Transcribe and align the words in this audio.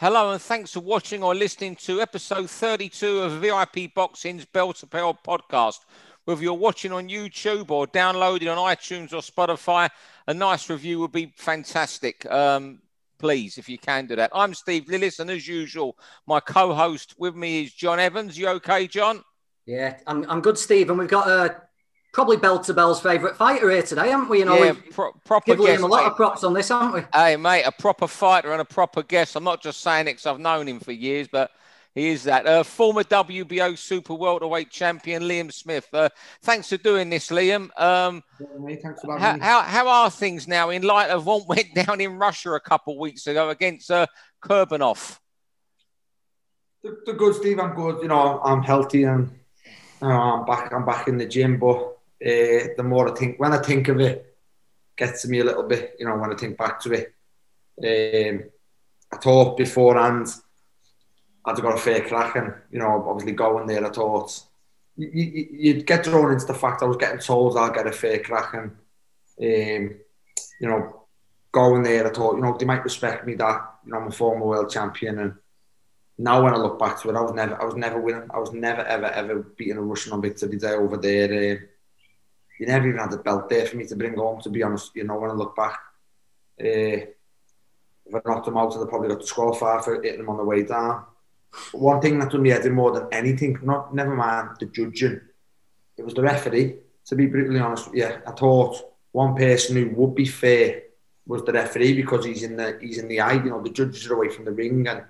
Hello 0.00 0.30
and 0.32 0.40
thanks 0.40 0.72
for 0.72 0.80
watching 0.80 1.22
or 1.22 1.34
listening 1.34 1.76
to 1.76 2.00
episode 2.00 2.48
32 2.48 3.18
of 3.18 3.32
VIP 3.32 3.92
Boxing's 3.94 4.46
Bell 4.46 4.72
to 4.72 4.86
Bell 4.86 5.12
podcast. 5.12 5.80
Whether 6.24 6.42
you're 6.42 6.54
watching 6.54 6.90
on 6.90 7.10
YouTube 7.10 7.70
or 7.70 7.86
downloading 7.86 8.48
on 8.48 8.56
iTunes 8.56 9.12
or 9.12 9.20
Spotify, 9.20 9.90
a 10.26 10.32
nice 10.32 10.70
review 10.70 11.00
would 11.00 11.12
be 11.12 11.34
fantastic. 11.36 12.24
Um, 12.32 12.80
please, 13.18 13.58
if 13.58 13.68
you 13.68 13.76
can 13.76 14.06
do 14.06 14.16
that. 14.16 14.30
I'm 14.34 14.54
Steve 14.54 14.86
Lillis, 14.86 15.20
and 15.20 15.30
as 15.30 15.46
usual, 15.46 15.98
my 16.26 16.40
co-host 16.40 17.14
with 17.18 17.36
me 17.36 17.64
is 17.64 17.74
John 17.74 18.00
Evans. 18.00 18.38
You 18.38 18.48
okay, 18.48 18.86
John? 18.86 19.22
Yeah, 19.66 19.98
I'm, 20.06 20.24
I'm 20.30 20.40
good, 20.40 20.56
Steve. 20.56 20.88
And 20.88 20.98
we've 20.98 21.08
got 21.08 21.28
a 21.28 21.60
probably 22.12 22.36
Bell 22.36 22.58
to 22.60 22.74
Bell's 22.74 23.00
favourite 23.00 23.36
fighter 23.36 23.70
here 23.70 23.82
today, 23.82 24.10
haven't 24.10 24.28
we? 24.28 24.40
You 24.40 24.44
know, 24.46 24.62
yeah, 24.62 24.74
pro- 24.90 25.12
proper 25.24 25.56
given 25.56 25.74
him 25.76 25.84
a 25.84 25.86
lot 25.86 26.04
mate. 26.04 26.10
of 26.10 26.16
props 26.16 26.44
on 26.44 26.54
this, 26.54 26.68
haven't 26.68 26.92
we? 26.92 27.02
Hey, 27.14 27.36
mate, 27.36 27.64
a 27.64 27.72
proper 27.72 28.06
fighter 28.06 28.52
and 28.52 28.60
a 28.60 28.64
proper 28.64 29.02
guest. 29.02 29.36
I'm 29.36 29.44
not 29.44 29.62
just 29.62 29.80
saying 29.80 30.06
it 30.06 30.12
because 30.12 30.26
I've 30.26 30.40
known 30.40 30.68
him 30.68 30.80
for 30.80 30.92
years, 30.92 31.28
but 31.30 31.50
he 31.94 32.08
is 32.08 32.24
that. 32.24 32.46
Uh, 32.46 32.62
former 32.62 33.02
WBO 33.02 33.76
Super 33.76 34.14
Welterweight 34.14 34.70
Champion 34.70 35.22
Liam 35.22 35.52
Smith. 35.52 35.88
Uh, 35.92 36.08
thanks 36.42 36.68
for 36.68 36.76
doing 36.76 37.10
this, 37.10 37.28
Liam. 37.30 37.68
Um, 37.80 38.22
yeah, 38.40 38.76
thanks 38.82 39.00
for 39.00 39.18
how, 39.18 39.38
how, 39.38 39.60
how, 39.62 39.88
are 39.88 40.10
things 40.10 40.46
now 40.46 40.70
in 40.70 40.82
light 40.82 41.10
of 41.10 41.26
what 41.26 41.46
went 41.48 41.74
down 41.74 42.00
in 42.00 42.18
Russia 42.18 42.52
a 42.52 42.60
couple 42.60 42.94
of 42.94 43.00
weeks 43.00 43.26
ago 43.26 43.50
against 43.50 43.90
uh, 43.90 44.06
Kurbanov? 44.42 45.18
The, 46.82 46.96
the 47.06 47.12
good, 47.12 47.34
Steve. 47.34 47.58
I'm 47.58 47.74
good. 47.74 48.02
You 48.02 48.08
know, 48.08 48.40
I'm 48.42 48.62
healthy 48.62 49.04
and 49.04 49.30
you 50.00 50.08
know, 50.08 50.14
I'm 50.14 50.46
back. 50.46 50.72
I'm 50.72 50.86
back 50.86 51.08
in 51.08 51.18
the 51.18 51.26
gym, 51.26 51.58
but 51.58 51.98
uh, 52.24 52.68
the 52.76 52.82
more 52.84 53.10
I 53.10 53.14
think, 53.14 53.38
when 53.38 53.52
I 53.52 53.58
think 53.58 53.88
of 53.88 54.00
it, 54.00 54.26
gets 54.96 55.22
to 55.22 55.28
me 55.28 55.40
a 55.40 55.44
little 55.44 55.62
bit, 55.62 55.96
you 55.98 56.06
know, 56.06 56.16
when 56.16 56.32
I 56.32 56.36
think 56.36 56.58
back 56.58 56.80
to 56.80 56.92
it. 56.92 57.14
Um, 57.82 58.44
I 59.12 59.16
thought 59.16 59.56
beforehand 59.56 60.28
I'd 61.44 61.56
got 61.56 61.74
a 61.74 61.78
fair 61.78 62.02
crack 62.02 62.36
and, 62.36 62.52
you 62.70 62.78
know, 62.78 63.04
obviously 63.08 63.32
going 63.32 63.66
there, 63.66 63.86
I 63.86 63.90
thought 63.90 64.42
you, 64.96 65.48
you'd 65.52 65.86
get 65.86 66.04
drawn 66.04 66.32
into 66.32 66.44
the 66.44 66.54
fact 66.54 66.82
I 66.82 66.86
was 66.86 66.98
getting 66.98 67.20
told 67.20 67.56
I'll 67.56 67.72
get 67.72 67.86
a 67.86 67.92
fair 67.92 68.18
crack 68.18 68.52
and, 68.52 68.70
um, 69.40 69.96
you 70.60 70.68
know, 70.68 71.06
going 71.50 71.82
there, 71.82 72.06
I 72.06 72.12
thought, 72.12 72.36
you 72.36 72.42
know, 72.42 72.56
they 72.58 72.66
might 72.66 72.84
respect 72.84 73.26
me 73.26 73.34
that, 73.36 73.74
you 73.86 73.92
know, 73.92 73.98
I'm 73.98 74.08
a 74.08 74.12
former 74.12 74.44
world 74.44 74.70
champion 74.70 75.18
and 75.18 75.34
now 76.18 76.44
when 76.44 76.52
I 76.52 76.58
look 76.58 76.78
back 76.78 77.00
to 77.00 77.08
it, 77.08 77.16
I 77.16 77.22
was 77.22 77.32
never, 77.32 77.60
I 77.60 77.64
was 77.64 77.76
never 77.76 77.98
winning. 77.98 78.28
I 78.32 78.38
was 78.38 78.52
never, 78.52 78.82
ever, 78.82 79.06
ever 79.06 79.38
beating 79.56 79.78
a 79.78 79.82
Russian 79.82 80.12
on 80.12 80.20
victory 80.20 80.58
day 80.58 80.72
over 80.72 80.98
there. 80.98 81.54
Uh, 81.54 81.56
you 82.60 82.66
never 82.66 82.88
even 82.88 83.00
had 83.00 83.12
a 83.14 83.16
belt 83.16 83.48
there 83.48 83.64
for 83.64 83.78
me 83.78 83.86
to 83.86 83.96
bring 83.96 84.16
home, 84.16 84.38
to 84.42 84.50
be 84.50 84.62
honest. 84.62 84.94
You 84.94 85.04
know, 85.04 85.18
when 85.18 85.30
I 85.30 85.32
look 85.32 85.56
back, 85.56 85.80
uh, 86.60 87.08
if 88.04 88.14
I 88.14 88.20
knocked 88.26 88.44
them 88.44 88.58
out, 88.58 88.76
I'd 88.76 88.86
probably 88.86 89.08
got 89.08 89.20
disqualified 89.20 89.82
for 89.82 89.94
hitting 89.94 90.18
them 90.18 90.28
on 90.28 90.36
the 90.36 90.44
way 90.44 90.62
down. 90.64 91.06
But 91.72 91.80
one 91.80 92.00
thing 92.02 92.18
that 92.18 92.30
done 92.30 92.42
me 92.42 92.50
head 92.50 92.70
more 92.70 92.92
than 92.92 93.08
anything, 93.12 93.58
not 93.62 93.94
never 93.94 94.14
mind 94.14 94.58
the 94.60 94.66
judging, 94.66 95.22
it 95.96 96.04
was 96.04 96.12
the 96.12 96.20
referee. 96.22 96.76
To 97.06 97.16
be 97.16 97.26
brutally 97.26 97.60
honest 97.60 97.94
you, 97.94 98.04
I 98.04 98.30
thought 98.32 98.94
one 99.10 99.34
person 99.34 99.76
who 99.76 99.88
would 99.96 100.14
be 100.14 100.26
fair 100.26 100.82
was 101.26 101.42
the 101.42 101.52
referee 101.52 101.94
because 101.94 102.26
he's 102.26 102.42
in 102.42 102.56
the 102.56 102.78
he's 102.78 102.98
in 102.98 103.08
the 103.08 103.20
eye. 103.20 103.42
You 103.42 103.50
know, 103.50 103.62
the 103.62 103.70
judges 103.70 104.06
are 104.06 104.14
away 104.14 104.28
from 104.28 104.44
the 104.44 104.52
ring 104.52 104.86
and 104.86 105.02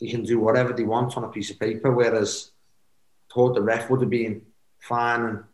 they 0.00 0.06
can 0.08 0.22
do 0.22 0.40
whatever 0.40 0.72
they 0.72 0.84
want 0.84 1.18
on 1.18 1.24
a 1.24 1.28
piece 1.28 1.50
of 1.50 1.60
paper. 1.60 1.92
Whereas 1.92 2.50
I 3.30 3.34
thought 3.34 3.54
the 3.54 3.62
ref 3.62 3.90
would 3.90 4.00
have 4.00 4.10
been 4.10 4.40
fine 4.80 5.24
and 5.24 5.44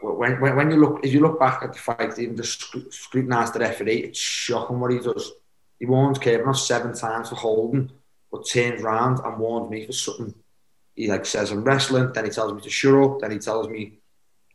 when, 0.00 0.40
when, 0.40 0.56
when 0.56 0.70
you 0.70 0.76
look, 0.76 1.04
if 1.04 1.12
you 1.12 1.20
look 1.20 1.38
back 1.38 1.62
at 1.62 1.72
the 1.72 1.78
fight, 1.78 2.18
even 2.18 2.36
just 2.36 2.74
scrutinise 2.90 3.50
the 3.50 3.60
referee, 3.60 4.04
it's 4.04 4.18
shocking 4.18 4.80
what 4.80 4.92
he 4.92 4.98
does. 4.98 5.32
He 5.78 5.86
warns 5.86 6.18
Kurbanov 6.18 6.56
seven 6.56 6.94
times 6.94 7.28
for 7.28 7.34
holding, 7.34 7.90
but 8.30 8.48
turns 8.48 8.82
round 8.82 9.20
and 9.24 9.38
warns 9.38 9.70
me 9.70 9.86
for 9.86 9.92
something. 9.92 10.34
He 10.94 11.08
like 11.08 11.26
says 11.26 11.50
I'm 11.50 11.64
wrestling, 11.64 12.12
then 12.12 12.24
he 12.24 12.30
tells 12.30 12.52
me 12.52 12.60
to 12.60 12.70
shut 12.70 12.94
up, 12.94 13.20
then 13.20 13.32
he 13.32 13.38
tells 13.38 13.68
me 13.68 13.98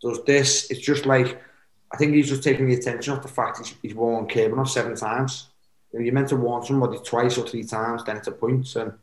does 0.02 0.24
this. 0.24 0.72
It's 0.72 0.80
just 0.80 1.06
like 1.06 1.42
I 1.92 1.98
think 1.98 2.14
he's 2.14 2.30
just 2.30 2.44
taking 2.44 2.68
the 2.68 2.76
attention 2.76 3.14
off 3.14 3.22
the 3.22 3.28
fact 3.28 3.58
he's, 3.58 3.76
he's 3.82 3.96
warned 3.96 4.30
Kurbanov 4.30 4.70
seven 4.70 4.96
times. 4.96 5.50
You 5.92 6.00
know, 6.00 6.06
you're 6.06 6.14
meant 6.14 6.30
to 6.30 6.36
warn 6.36 6.64
somebody 6.64 7.00
twice 7.04 7.38
or 7.38 7.48
three 7.48 7.64
times, 7.64 8.04
then 8.04 8.18
it's 8.18 8.28
a 8.28 8.32
point, 8.32 8.76
and 8.76 8.94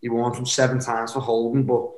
he 0.00 0.08
warns 0.08 0.38
him 0.38 0.46
seven 0.46 0.80
times 0.80 1.12
for 1.12 1.20
holding, 1.20 1.64
but 1.64 1.90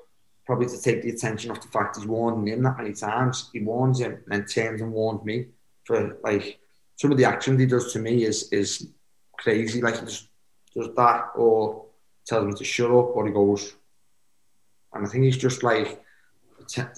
probably 0.46 0.68
to 0.68 0.80
take 0.80 1.02
the 1.02 1.10
attention 1.10 1.50
off 1.50 1.60
the 1.60 1.68
fact 1.68 1.96
he's 1.96 2.06
warned 2.06 2.48
him 2.48 2.62
that 2.62 2.78
many 2.78 2.92
times. 2.92 3.50
He 3.52 3.60
warns 3.60 4.00
him 4.00 4.12
and 4.12 4.24
then 4.28 4.46
turns 4.46 4.80
and 4.80 4.92
warns 4.92 5.24
me 5.24 5.46
for 5.84 6.16
like 6.22 6.58
some 6.94 7.10
of 7.10 7.18
the 7.18 7.24
actions 7.24 7.60
he 7.60 7.66
does 7.66 7.92
to 7.92 7.98
me 7.98 8.24
is 8.24 8.50
is 8.52 8.88
crazy. 9.36 9.82
Like 9.82 9.98
he 9.98 10.06
just 10.06 10.28
does 10.74 10.94
that 10.94 11.30
or 11.34 11.86
tells 12.26 12.46
me 12.46 12.52
to 12.54 12.64
shut 12.64 12.90
up 12.90 13.16
or 13.16 13.26
he 13.26 13.32
goes. 13.32 13.74
And 14.94 15.04
I 15.04 15.08
think 15.08 15.24
he's 15.24 15.36
just 15.36 15.62
like 15.62 16.00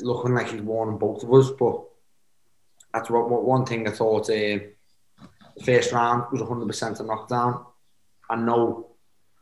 looking 0.01 0.35
like 0.35 0.51
he's 0.51 0.61
warning 0.61 0.99
both 0.99 1.23
of 1.23 1.33
us. 1.33 1.51
But 1.51 1.85
that's 2.93 3.11
what, 3.11 3.31
what 3.31 3.45
one 3.45 3.65
thing 3.65 3.89
I 3.89 3.93
thought. 3.93 4.31
Uh, 4.31 4.59
the 5.57 5.65
first 5.65 5.93
round 5.93 6.25
was 6.31 6.41
100% 6.41 7.01
a 7.01 7.03
knockdown. 7.03 7.65
I 8.31 8.37
know 8.37 8.93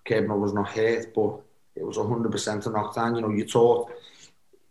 Kurbanov 0.06 0.41
was 0.41 0.55
not 0.55 0.71
hurt, 0.71 1.12
but 1.15 1.43
it 1.76 1.84
was 1.84 1.98
100% 1.98 2.66
a 2.66 2.70
knockdown. 2.70 3.16
You 3.16 3.22
know, 3.22 3.31
you 3.31 3.47
thought 3.47 3.91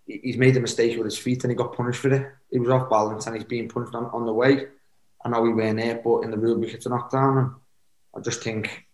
he's 0.06 0.38
made 0.38 0.58
a 0.58 0.60
mistake 0.60 0.98
with 0.98 1.06
his 1.06 1.18
feet 1.18 1.44
and 1.44 1.52
he 1.52 1.56
got 1.56 1.76
punished 1.76 2.02
for 2.02 2.14
it. 2.14 2.32
He 2.52 2.60
was 2.60 2.70
off 2.70 2.90
balance 2.90 3.28
and 3.28 3.36
he's 3.36 3.46
being 3.46 3.70
punished 3.70 3.96
on, 3.96 4.06
on 4.06 4.26
the 4.26 4.34
way. 4.34 4.68
I 5.24 5.30
know 5.30 5.42
we 5.42 5.54
weren't 5.54 5.80
there, 5.80 6.02
but 6.04 6.22
in 6.22 6.32
the 6.32 6.38
rule 6.38 6.58
book 6.60 6.74
it's 6.74 6.86
a 6.86 6.90
knockdown. 6.90 7.38
And 7.38 7.52
I 8.16 8.20
just 8.22 8.44
think 8.44 8.86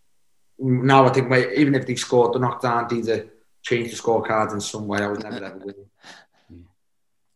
now 0.60 1.06
I 1.06 1.10
think 1.10 1.30
wait, 1.30 1.58
even 1.58 1.76
if 1.76 1.86
they 1.86 1.96
scored 1.96 2.34
the 2.34 2.40
knockdown, 2.40 2.88
they'd 2.90 3.08
have 3.08 3.30
changed 3.62 3.92
the 3.92 4.02
scorecards 4.02 4.54
in 4.54 4.62
some 4.62 4.88
way. 4.88 5.00
I 5.00 5.08
was 5.08 5.20
never 5.20 5.44
ever 5.44 5.58
winning. 5.58 5.90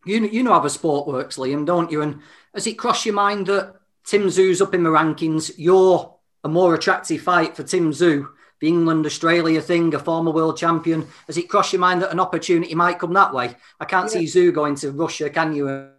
You 0.06 0.26
you 0.28 0.44
know 0.44 0.54
how 0.54 0.60
the 0.60 0.70
sport 0.70 1.08
works, 1.08 1.38
Liam, 1.38 1.66
don't 1.66 1.92
you? 1.92 2.02
And 2.02 2.22
has 2.54 2.68
it 2.68 2.78
crossed 2.78 3.06
your 3.06 3.16
mind 3.16 3.48
that 3.48 3.76
Tim 4.06 4.28
Tszyu's 4.28 4.62
up 4.62 4.74
in 4.74 4.84
the 4.84 4.90
rankings? 4.90 5.54
You're 5.58 6.16
a 6.44 6.48
more 6.48 6.76
attractive 6.76 7.22
fight 7.22 7.56
for 7.56 7.64
Tim 7.64 7.92
Tszyu 7.92 8.28
the 8.60 8.68
England 8.68 9.06
Australia 9.06 9.62
thing, 9.62 9.94
a 9.94 10.00
former 10.00 10.32
world 10.32 10.58
champion. 10.58 11.08
Has 11.28 11.38
it 11.38 11.50
crossed 11.50 11.74
your 11.74 11.80
mind 11.80 12.02
that 12.02 12.12
an 12.12 12.20
opportunity 12.20 12.74
might 12.76 13.00
come 13.00 13.14
that 13.14 13.34
way? 13.34 13.56
I 13.80 13.86
can't 13.86 14.12
yeah. 14.14 14.22
see 14.22 14.26
Tszyu 14.26 14.54
going 14.54 14.76
to 14.76 14.92
Russia, 14.92 15.30
can 15.30 15.54
you? 15.54 15.70
Um, 15.70 15.92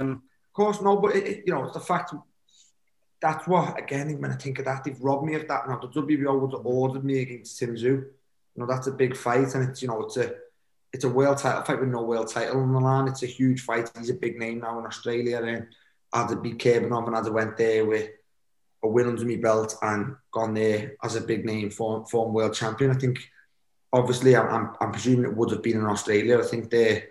of 0.00 0.52
course, 0.52 0.80
no, 0.82 0.96
but 0.96 1.16
it, 1.16 1.44
you 1.46 1.52
know, 1.52 1.64
it's 1.64 1.74
the 1.74 1.80
fact 1.80 2.14
that's 3.20 3.48
what 3.48 3.78
again 3.78 4.20
when 4.20 4.30
I 4.30 4.36
think 4.36 4.58
of 4.58 4.66
that, 4.66 4.84
they've 4.84 5.00
robbed 5.00 5.26
me 5.26 5.34
of 5.34 5.48
that. 5.48 5.68
Now 5.68 5.78
the 5.78 5.88
WBO 5.88 6.40
would 6.40 6.52
have 6.52 6.66
ordered 6.66 7.04
me 7.04 7.22
against 7.22 7.58
Tim 7.58 7.74
Tszyu. 7.74 7.82
You 7.84 8.12
know, 8.56 8.66
that's 8.66 8.86
a 8.86 8.92
big 8.92 9.16
fight, 9.16 9.54
and 9.54 9.68
it's 9.68 9.82
you 9.82 9.88
know, 9.88 10.02
it's 10.02 10.16
a 10.16 10.34
it's 10.92 11.04
a 11.04 11.08
world 11.08 11.38
title 11.38 11.62
fight 11.62 11.80
with 11.80 11.88
no 11.88 12.02
world 12.02 12.28
title 12.28 12.60
on 12.60 12.72
the 12.72 12.80
line. 12.80 13.08
It's 13.08 13.22
a 13.22 13.26
huge 13.26 13.62
fight. 13.62 13.90
He's 13.98 14.10
a 14.10 14.14
big 14.14 14.38
name 14.38 14.60
now 14.60 14.78
in 14.78 14.86
Australia, 14.86 15.42
and 15.42 15.66
I'd 16.12 16.30
have 16.30 16.42
beat 16.42 16.58
Kurbanov 16.58 17.06
and 17.06 17.16
I'd 17.16 17.24
have 17.24 17.34
went 17.34 17.56
there 17.56 17.84
with 17.84 18.10
a 18.82 18.88
win 18.88 19.08
under 19.08 19.24
my 19.24 19.36
belt 19.36 19.76
and 19.82 20.16
gone 20.32 20.54
there 20.54 20.94
as 21.02 21.16
a 21.16 21.20
big 21.20 21.44
name 21.44 21.70
form, 21.70 22.04
world 22.12 22.54
champion. 22.54 22.90
I 22.90 22.94
think 22.94 23.18
obviously 23.92 24.36
I'm, 24.36 24.74
I'm, 24.80 24.92
presuming 24.92 25.24
it 25.24 25.36
would 25.36 25.50
have 25.50 25.62
been 25.62 25.78
in 25.78 25.86
Australia. 25.86 26.38
I 26.38 26.42
think 26.42 26.70
they 26.70 27.04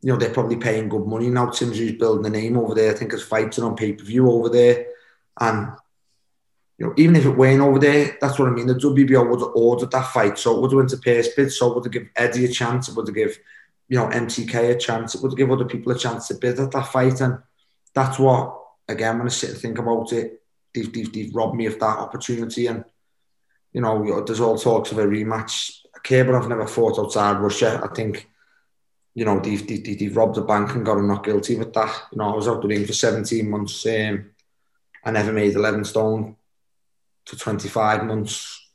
you 0.00 0.12
know 0.12 0.18
they're 0.18 0.32
probably 0.32 0.56
paying 0.56 0.88
good 0.88 1.06
money 1.06 1.28
now. 1.28 1.50
Tim 1.50 1.72
Tszyu's 1.72 1.98
building 1.98 2.26
a 2.26 2.30
name 2.30 2.56
over 2.56 2.74
there. 2.74 2.92
I 2.92 2.94
think 2.94 3.12
it's 3.12 3.22
fighting 3.22 3.64
on 3.64 3.76
pay 3.76 3.92
per 3.92 4.04
view 4.04 4.30
over 4.30 4.48
there, 4.48 4.86
and 5.40 5.72
you 6.78 6.86
know 6.86 6.94
even 6.96 7.16
if 7.16 7.26
it 7.26 7.30
weren't 7.30 7.60
over 7.60 7.80
there, 7.80 8.16
that's 8.20 8.38
what 8.38 8.48
I 8.48 8.52
mean. 8.52 8.68
The 8.68 8.74
WBO 8.74 9.28
would 9.28 9.40
have 9.40 9.54
ordered 9.54 9.90
that 9.90 10.12
fight, 10.12 10.38
so 10.38 10.56
it 10.56 10.60
would 10.60 10.70
have 10.70 10.76
went 10.78 10.90
to 10.90 10.98
purse 10.98 11.28
bid. 11.34 11.50
So 11.50 11.70
it 11.70 11.74
would 11.74 11.84
have 11.84 11.92
given 11.92 12.10
Eddie 12.14 12.44
a 12.44 12.48
chance. 12.48 12.88
It 12.88 12.94
would 12.94 13.08
have 13.08 13.14
give 13.14 13.38
you 13.88 13.98
know 13.98 14.08
MTK 14.08 14.70
a 14.70 14.78
chance. 14.78 15.14
It 15.14 15.22
would 15.22 15.32
have 15.32 15.38
give 15.38 15.50
other 15.50 15.64
people 15.64 15.90
a 15.90 15.98
chance 15.98 16.28
to 16.28 16.34
bid 16.34 16.60
at 16.60 16.70
that 16.70 16.92
fight, 16.92 17.20
and 17.20 17.38
that's 17.92 18.20
what 18.20 18.56
again 18.88 19.18
when 19.18 19.26
I 19.26 19.30
sit 19.30 19.50
and 19.50 19.58
think 19.58 19.78
about 19.78 20.12
it 20.12 20.40
they've, 20.74 20.92
they've, 20.92 21.12
they've 21.12 21.34
robbed 21.34 21.56
me 21.56 21.66
of 21.66 21.78
that 21.78 21.98
opportunity. 21.98 22.66
And, 22.66 22.84
you 23.72 23.80
know, 23.80 24.22
there's 24.24 24.40
all 24.40 24.58
talks 24.58 24.92
of 24.92 24.98
a 24.98 25.04
rematch. 25.04 25.80
I've 26.10 26.48
never 26.48 26.66
fought 26.66 26.98
outside 26.98 27.40
Russia. 27.40 27.80
I 27.82 27.94
think, 27.94 28.28
you 29.14 29.24
know, 29.24 29.40
they've, 29.40 29.66
they've, 29.66 29.98
they've 29.98 30.16
robbed 30.16 30.36
the 30.36 30.42
bank 30.42 30.74
and 30.74 30.86
got 30.86 30.98
him 30.98 31.08
not 31.08 31.24
guilty 31.24 31.56
with 31.56 31.72
that. 31.74 32.02
You 32.12 32.18
know, 32.18 32.32
I 32.32 32.36
was 32.36 32.48
out 32.48 32.62
the 32.62 32.68
ring 32.68 32.86
for 32.86 32.92
17 32.92 33.50
months. 33.50 33.84
Um, 33.86 34.30
I 35.04 35.10
never 35.10 35.32
made 35.32 35.54
11 35.54 35.84
stone 35.84 36.36
to 37.26 37.36
25 37.36 38.04
months. 38.04 38.68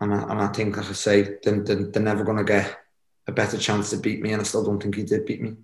And 0.00 0.14
I, 0.14 0.22
and 0.22 0.40
I 0.40 0.48
think, 0.48 0.76
like 0.76 0.88
I 0.88 0.92
say, 0.92 1.36
they're, 1.42 1.60
they're, 1.60 1.84
they're 1.84 2.02
never 2.02 2.24
going 2.24 2.38
to 2.38 2.44
get 2.44 2.78
a 3.26 3.32
better 3.32 3.58
chance 3.58 3.90
to 3.90 3.98
beat 3.98 4.20
me. 4.20 4.32
And 4.32 4.40
I 4.40 4.44
still 4.44 4.64
don't 4.64 4.82
think 4.82 4.96
he 4.96 5.04
did 5.04 5.26
beat 5.26 5.42
me. 5.42 5.54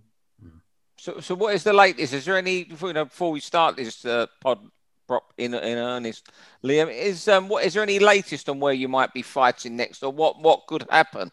So, 1.02 1.18
so 1.18 1.34
what 1.34 1.52
is 1.54 1.64
the 1.64 1.72
latest? 1.72 2.12
Is 2.14 2.24
there 2.24 2.38
any, 2.38 2.68
you 2.80 2.92
know, 2.92 3.06
before 3.06 3.32
we 3.32 3.40
start 3.40 3.74
this 3.74 4.04
uh, 4.04 4.26
pod, 4.40 4.60
prop 5.06 5.32
in 5.38 5.54
in 5.54 5.78
earnest. 5.78 6.28
Liam, 6.64 6.92
is 6.92 7.28
um, 7.28 7.48
what 7.48 7.64
is 7.64 7.74
there 7.74 7.82
any 7.82 7.98
latest 7.98 8.48
on 8.48 8.60
where 8.60 8.72
you 8.72 8.88
might 8.88 9.12
be 9.12 9.22
fighting 9.22 9.76
next, 9.76 10.02
or 10.02 10.12
what 10.12 10.40
what 10.40 10.66
could 10.66 10.86
happen? 10.90 11.30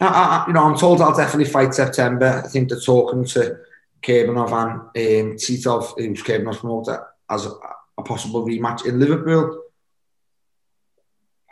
I, 0.00 0.06
I, 0.06 0.44
you 0.48 0.52
know, 0.52 0.64
I'm 0.64 0.76
told 0.76 1.00
I'll 1.00 1.16
definitely 1.16 1.50
fight 1.50 1.74
September. 1.74 2.42
I 2.44 2.48
think 2.48 2.68
they're 2.68 2.80
talking 2.80 3.24
to 3.26 3.58
Kurbanov 4.02 4.50
and 4.96 5.30
um, 5.30 5.36
Titov, 5.36 5.94
who's 5.96 6.22
Kurbanov's 6.22 6.58
promoter, 6.58 7.06
as 7.30 7.46
a, 7.46 7.50
a, 7.98 8.02
possible 8.02 8.44
rematch 8.44 8.84
in 8.86 8.98
Liverpool. 8.98 9.62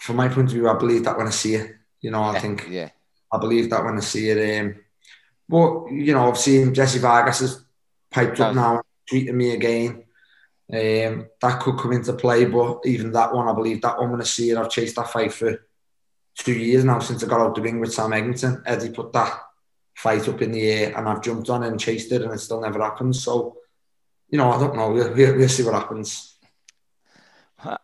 from 0.00 0.16
my 0.16 0.28
point 0.28 0.48
of 0.48 0.54
view, 0.54 0.68
I 0.68 0.74
believe 0.74 1.04
that 1.04 1.16
when 1.16 1.26
I 1.28 1.30
see 1.30 1.54
it. 1.54 1.76
You 2.00 2.10
know, 2.10 2.22
I 2.22 2.34
Yeah, 2.34 2.38
think 2.40 2.66
yeah. 2.68 2.88
I 3.32 3.38
believe 3.38 3.70
that 3.70 3.84
when 3.84 3.96
I 3.96 4.00
see 4.00 4.30
it. 4.30 4.60
Um, 4.60 4.76
but 5.48 5.88
you 5.92 6.12
know, 6.14 6.28
I've 6.28 6.38
seen 6.38 6.74
Jesse 6.74 6.98
Vargas 6.98 7.40
has 7.40 7.64
piped 8.10 8.40
up 8.40 8.54
now, 8.54 8.82
tweeting 9.10 9.34
me 9.34 9.52
again. 9.54 10.04
Um, 10.70 11.28
that 11.40 11.60
could 11.60 11.78
come 11.78 11.92
into 11.92 12.12
play, 12.12 12.44
but 12.44 12.80
even 12.84 13.12
that 13.12 13.32
one, 13.32 13.48
I 13.48 13.54
believe 13.54 13.80
that 13.82 13.98
one 13.98 14.10
when 14.10 14.20
I 14.20 14.24
see 14.24 14.50
it, 14.50 14.58
I've 14.58 14.70
chased 14.70 14.96
that 14.96 15.10
fight 15.10 15.32
for 15.32 15.66
two 16.36 16.52
years 16.52 16.84
now 16.84 16.98
since 16.98 17.24
I 17.24 17.26
got 17.26 17.40
out 17.40 17.54
the 17.54 17.62
ring 17.62 17.80
with 17.80 17.92
Sam 17.92 18.10
Eggington. 18.10 18.62
Eddie 18.66 18.90
put 18.90 19.12
that 19.14 19.40
fight 19.94 20.28
up 20.28 20.42
in 20.42 20.52
the 20.52 20.68
air, 20.70 20.96
and 20.96 21.08
I've 21.08 21.22
jumped 21.22 21.48
on 21.48 21.64
and 21.64 21.80
chased 21.80 22.12
it, 22.12 22.22
and 22.22 22.32
it 22.32 22.38
still 22.38 22.60
never 22.60 22.80
happened. 22.82 23.16
So, 23.16 23.56
you 24.28 24.36
know, 24.36 24.52
I 24.52 24.58
don't 24.58 24.76
know. 24.76 24.90
We'll, 24.90 25.14
we'll, 25.14 25.36
we'll 25.36 25.48
see 25.48 25.62
what 25.62 25.74
happens. 25.74 26.36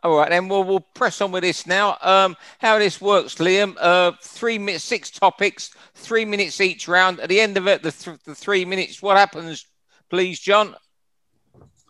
All 0.04 0.18
right, 0.18 0.30
then 0.30 0.48
we'll, 0.48 0.62
we'll 0.62 0.80
press 0.94 1.20
on 1.20 1.32
with 1.32 1.42
this 1.42 1.66
now. 1.66 1.96
Um, 2.00 2.36
how 2.60 2.78
this 2.78 3.00
works, 3.00 3.36
Liam? 3.36 3.76
Uh, 3.80 4.12
three 4.22 4.58
minutes, 4.58 4.84
six 4.84 5.10
topics, 5.10 5.74
three 5.94 6.24
minutes 6.24 6.60
each 6.60 6.86
round. 6.86 7.18
At 7.18 7.28
the 7.28 7.40
end 7.40 7.56
of 7.56 7.66
it, 7.66 7.82
the, 7.82 7.90
th- 7.90 8.22
the 8.24 8.36
three 8.36 8.64
minutes, 8.64 9.02
what 9.02 9.16
happens, 9.16 9.66
please, 10.10 10.38
John? 10.38 10.76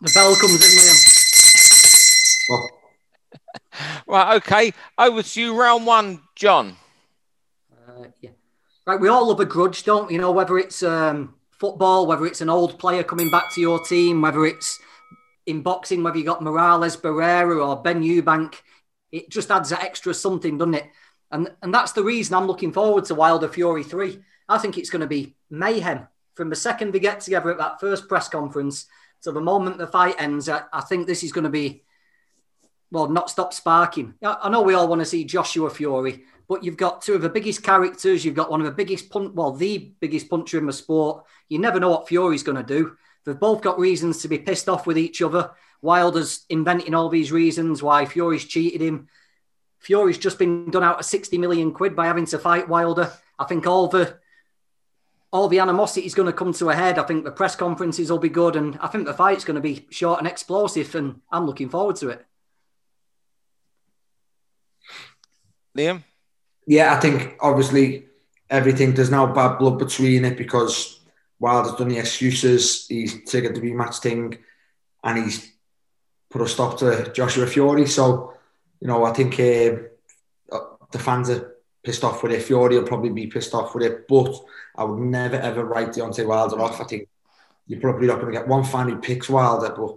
The 0.05 0.13
bell 0.15 0.37
comes 0.37 0.61
in, 0.63 0.71
Liam. 0.79 0.99
Well, 2.51 2.71
Right, 4.07 4.37
okay. 4.37 4.75
Over 4.99 5.23
to 5.23 5.41
you, 5.41 5.59
round 5.59 5.87
one, 5.87 6.21
John. 6.37 6.77
Uh, 7.73 8.09
yeah. 8.21 8.31
Right, 8.87 9.01
we 9.01 9.09
all 9.09 9.27
love 9.29 9.41
a 9.41 9.47
grudge, 9.47 9.83
don't 9.85 10.09
we? 10.09 10.15
You 10.15 10.21
know, 10.21 10.31
whether 10.31 10.59
it's 10.59 10.83
um, 10.83 11.37
football, 11.53 12.07
whether 12.07 12.27
it's 12.27 12.43
an 12.43 12.51
old 12.51 12.79
player 12.79 13.03
coming 13.03 13.31
back 13.31 13.51
to 13.55 13.63
your 13.63 13.83
team, 13.83 14.21
whether 14.21 14.45
it's 14.45 14.79
in 15.47 15.63
boxing, 15.63 16.03
whether 16.03 16.19
you 16.19 16.25
got 16.25 16.43
Morales, 16.43 16.99
Barrera, 16.99 17.67
or 17.67 17.83
Benn 17.83 18.03
Eubank, 18.03 18.57
it 19.11 19.31
just 19.31 19.51
adds 19.51 19.71
that 19.71 19.83
extra 19.83 20.13
something, 20.13 20.59
doesn't 20.59 20.75
it? 20.75 20.85
And 21.31 21.51
and 21.63 21.73
that's 21.73 21.93
the 21.93 22.03
reason 22.03 22.35
I'm 22.35 22.47
looking 22.47 22.73
forward 22.73 23.07
to 23.07 23.15
Wilder 23.15 23.49
Fury 23.49 23.83
3. 23.83 24.19
I 24.51 24.59
think 24.59 24.77
it's 24.77 24.91
going 24.91 25.01
to 25.01 25.07
be 25.07 25.35
mayhem 25.49 26.09
from 26.35 26.51
the 26.51 26.57
second 26.57 26.93
they 26.93 27.01
get 27.01 27.21
together 27.21 27.51
at 27.51 27.59
that 27.59 27.81
first 27.81 28.07
press 28.07 28.29
conference 28.29 28.85
to 29.25 29.33
the 29.33 29.41
moment 29.41 29.79
the 29.79 29.87
fight 29.87 30.17
ends. 30.19 30.49
I, 30.49 30.63
I 30.73 30.81
think 30.81 31.07
this 31.07 31.23
is 31.23 31.33
going 31.33 31.45
to 31.45 31.51
be, 31.51 31.83
well, 32.91 33.09
not 33.09 33.31
stop 33.31 33.53
sparking. 33.53 34.15
I, 34.23 34.37
I 34.45 34.49
know 34.49 34.63
we 34.63 34.75
all 34.75 34.89
want 34.89 35.01
to 35.01 35.07
see 35.07 35.25
Joshua 35.25 35.71
Fury, 35.71 36.25
but 36.49 36.63
you've 36.63 36.77
got 36.77 37.03
two 37.03 37.15
of 37.15 37.23
the 37.23 37.29
biggest 37.29 37.63
characters. 37.63 38.25
You've 38.25 38.35
got 38.35 38.51
one 38.51 38.61
of 38.61 38.67
the 38.67 38.73
biggest, 38.73 39.11
pun- 39.11 39.35
well, 39.35 39.53
the 39.53 39.93
biggest 40.01 40.31
puncher 40.31 40.59
in 40.59 40.67
the 40.67 40.73
sport. 40.73 41.25
You 41.49 41.59
never 41.59 41.81
know 41.81 41.91
what 41.91 42.09
Fury's 42.09 42.43
going 42.43 42.57
to 42.57 42.63
do. 42.63 42.97
They've 43.25 43.39
both 43.39 43.63
got 43.63 43.79
reasons 43.79 44.23
to 44.23 44.29
be 44.29 44.39
pissed 44.39 44.69
off 44.69 44.87
with 44.87 44.99
each 44.99 45.23
other. 45.23 45.51
Wilder's 45.81 46.45
inventing 46.49 46.95
all 46.95 47.09
these 47.09 47.33
reasons 47.33 47.83
why 47.83 48.07
Fury's 48.07 48.45
cheated 48.45 48.81
him. 48.81 49.09
Fury's 49.81 50.19
just 50.19 50.39
been 50.39 50.71
done 50.71 50.83
out 50.83 50.99
of 50.99 51.05
60 51.05 51.37
million 51.39 51.73
quid 51.73 51.95
by 51.95 52.07
having 52.07 52.27
to 52.27 52.39
fight 52.39 52.69
Wilder. 52.69 53.13
I 53.39 53.45
think 53.45 53.67
all 53.67 53.89
the 53.89 54.19
all 55.35 55.49
the 55.49 55.59
animosity 55.59 56.07
is 56.07 56.15
going 56.15 56.27
to 56.27 56.33
come 56.33 56.53
to 56.53 56.71
a 56.71 56.77
head. 56.77 56.97
I 56.97 57.03
think 57.03 57.25
the 57.25 57.33
press 57.33 57.57
conferences 57.57 58.09
will 58.09 58.21
be 58.21 58.29
good, 58.29 58.55
and 58.55 58.79
I 58.81 58.87
think 58.87 59.05
the 59.05 59.13
fight's 59.13 59.45
going 59.45 59.57
to 59.57 59.61
be 59.61 59.85
short 59.91 60.21
and 60.21 60.29
explosive, 60.29 60.95
and 60.95 61.23
I'm 61.29 61.45
looking 61.45 61.69
forward 61.69 61.97
to 61.97 62.11
it. 62.11 62.25
Liam? 65.77 66.05
yeah, 66.69 66.95
I 66.95 67.01
think 67.01 67.37
obviously 67.41 68.07
everything 68.49 68.95
there's 68.95 69.11
no 69.11 69.27
bad 69.27 69.59
blood 69.59 69.77
between 69.77 70.25
it 70.25 70.39
because 70.39 71.01
Wilder's 71.41 71.75
done 71.75 71.89
the 71.89 71.99
excuses, 71.99 72.87
he's 72.87 73.25
taken 73.25 73.55
the 73.55 73.61
rematch 73.61 74.01
thing, 74.01 74.39
and 75.03 75.19
he's 75.19 75.51
put 76.31 76.43
a 76.43 76.49
stop 76.49 76.79
to 76.79 77.13
Joshua 77.13 77.49
Fury. 77.49 77.87
So, 77.87 78.35
you 78.81 78.87
know, 78.87 79.03
I 79.03 79.13
think 79.13 79.35
uh, 79.35 79.83
the 80.93 80.99
fans 81.01 81.29
are 81.29 81.54
pissed 81.85 82.03
off 82.03 82.23
with 82.23 82.33
it. 82.33 82.43
Fury 82.43 82.79
will 82.79 82.87
probably 82.87 83.11
be 83.11 83.27
pissed 83.27 83.55
off 83.55 83.75
with 83.75 83.85
it, 83.85 84.09
but 84.09 84.35
I 84.77 84.85
would 84.85 84.99
never 84.99 85.37
ever 85.37 85.65
write 85.65 85.91
Deontay 85.91 86.27
Wilder 86.27 86.61
off. 86.61 86.81
I 86.81 86.85
think 86.85 87.09
you're 87.67 87.81
probably 87.81 88.09
not 88.09 88.21
going 88.21 88.33
to 88.33 88.39
get 88.39 88.49
one 88.49 88.65
fan 88.65 88.89
who 88.89 88.97
picks 88.97 89.29
Wilder, 89.29 89.75
but 89.77 89.97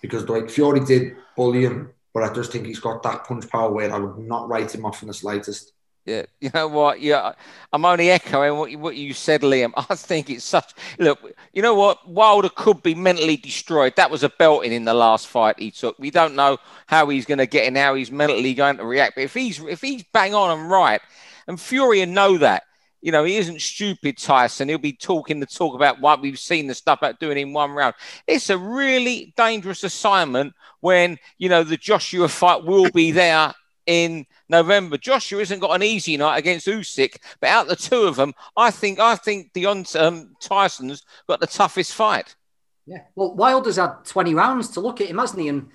because 0.00 0.28
like 0.28 0.50
Fury 0.50 0.80
did 0.80 1.16
bully 1.36 1.64
him, 1.64 1.90
but 2.14 2.22
I 2.22 2.32
just 2.32 2.52
think 2.52 2.66
he's 2.66 2.78
got 2.78 3.02
that 3.02 3.24
punch 3.24 3.48
power 3.48 3.70
where 3.70 3.92
I 3.92 3.98
would 3.98 4.18
not 4.18 4.48
write 4.48 4.74
him 4.74 4.84
off 4.84 5.02
in 5.02 5.08
the 5.08 5.14
slightest. 5.14 5.72
Yeah, 6.16 6.22
you 6.40 6.50
know 6.54 6.68
what? 6.68 7.02
Yeah, 7.02 7.32
I'm 7.70 7.84
only 7.84 8.10
echoing 8.10 8.56
what 8.56 8.70
you, 8.70 8.78
what 8.78 8.96
you 8.96 9.12
said, 9.12 9.42
Liam. 9.42 9.72
I 9.90 9.94
think 9.94 10.30
it's 10.30 10.44
such. 10.44 10.72
Look, 10.98 11.18
you 11.52 11.60
know 11.60 11.74
what? 11.74 12.08
Wilder 12.08 12.48
could 12.48 12.82
be 12.82 12.94
mentally 12.94 13.36
destroyed. 13.36 13.94
That 13.96 14.10
was 14.10 14.22
a 14.22 14.30
belting 14.30 14.72
in 14.72 14.86
the 14.86 14.94
last 14.94 15.26
fight 15.26 15.58
he 15.58 15.70
took. 15.70 15.98
We 15.98 16.10
don't 16.10 16.34
know 16.34 16.56
how 16.86 17.10
he's 17.10 17.26
going 17.26 17.38
to 17.38 17.46
get 17.46 17.66
in, 17.66 17.76
how 17.76 17.94
he's 17.94 18.10
mentally 18.10 18.54
going 18.54 18.78
to 18.78 18.86
react. 18.86 19.16
But 19.16 19.24
if 19.24 19.34
he's 19.34 19.60
if 19.60 19.82
he's 19.82 20.02
bang 20.14 20.34
on 20.34 20.58
and 20.58 20.70
right, 20.70 21.02
and 21.46 21.60
Fury 21.60 22.00
and 22.00 22.14
know 22.14 22.38
that, 22.38 22.62
you 23.02 23.12
know, 23.12 23.24
he 23.24 23.36
isn't 23.36 23.60
stupid, 23.60 24.16
Tyson. 24.16 24.70
He'll 24.70 24.78
be 24.78 24.94
talking 24.94 25.40
the 25.40 25.46
talk 25.46 25.74
about 25.74 26.00
what 26.00 26.22
we've 26.22 26.38
seen 26.38 26.68
the 26.68 26.74
stuff 26.74 27.00
about 27.00 27.20
doing 27.20 27.36
in 27.36 27.52
one 27.52 27.72
round. 27.72 27.94
It's 28.26 28.48
a 28.48 28.56
really 28.56 29.34
dangerous 29.36 29.84
assignment 29.84 30.54
when 30.80 31.18
you 31.36 31.50
know 31.50 31.64
the 31.64 31.76
Joshua 31.76 32.28
fight 32.28 32.64
will 32.64 32.90
be 32.92 33.12
there 33.12 33.52
in 33.88 34.26
November. 34.50 34.98
Joshua 34.98 35.38
hasn't 35.38 35.62
got 35.62 35.74
an 35.74 35.82
easy 35.82 36.16
night 36.18 36.36
against 36.36 36.66
Usyk, 36.66 37.16
but 37.40 37.48
out 37.48 37.62
of 37.62 37.70
the 37.70 37.76
two 37.76 38.02
of 38.02 38.16
them, 38.16 38.34
I 38.54 38.70
think 38.70 39.00
I 39.00 39.16
think 39.16 39.52
Deont- 39.54 39.98
um, 39.98 40.36
Tyson's 40.40 41.04
got 41.26 41.40
the 41.40 41.46
toughest 41.46 41.94
fight. 41.94 42.36
Yeah. 42.86 43.02
Well, 43.16 43.34
Wilder's 43.34 43.76
had 43.76 44.04
20 44.04 44.34
rounds 44.34 44.68
to 44.70 44.80
look 44.80 45.00
at 45.00 45.08
him, 45.08 45.18
hasn't 45.18 45.40
he? 45.40 45.48
And 45.48 45.70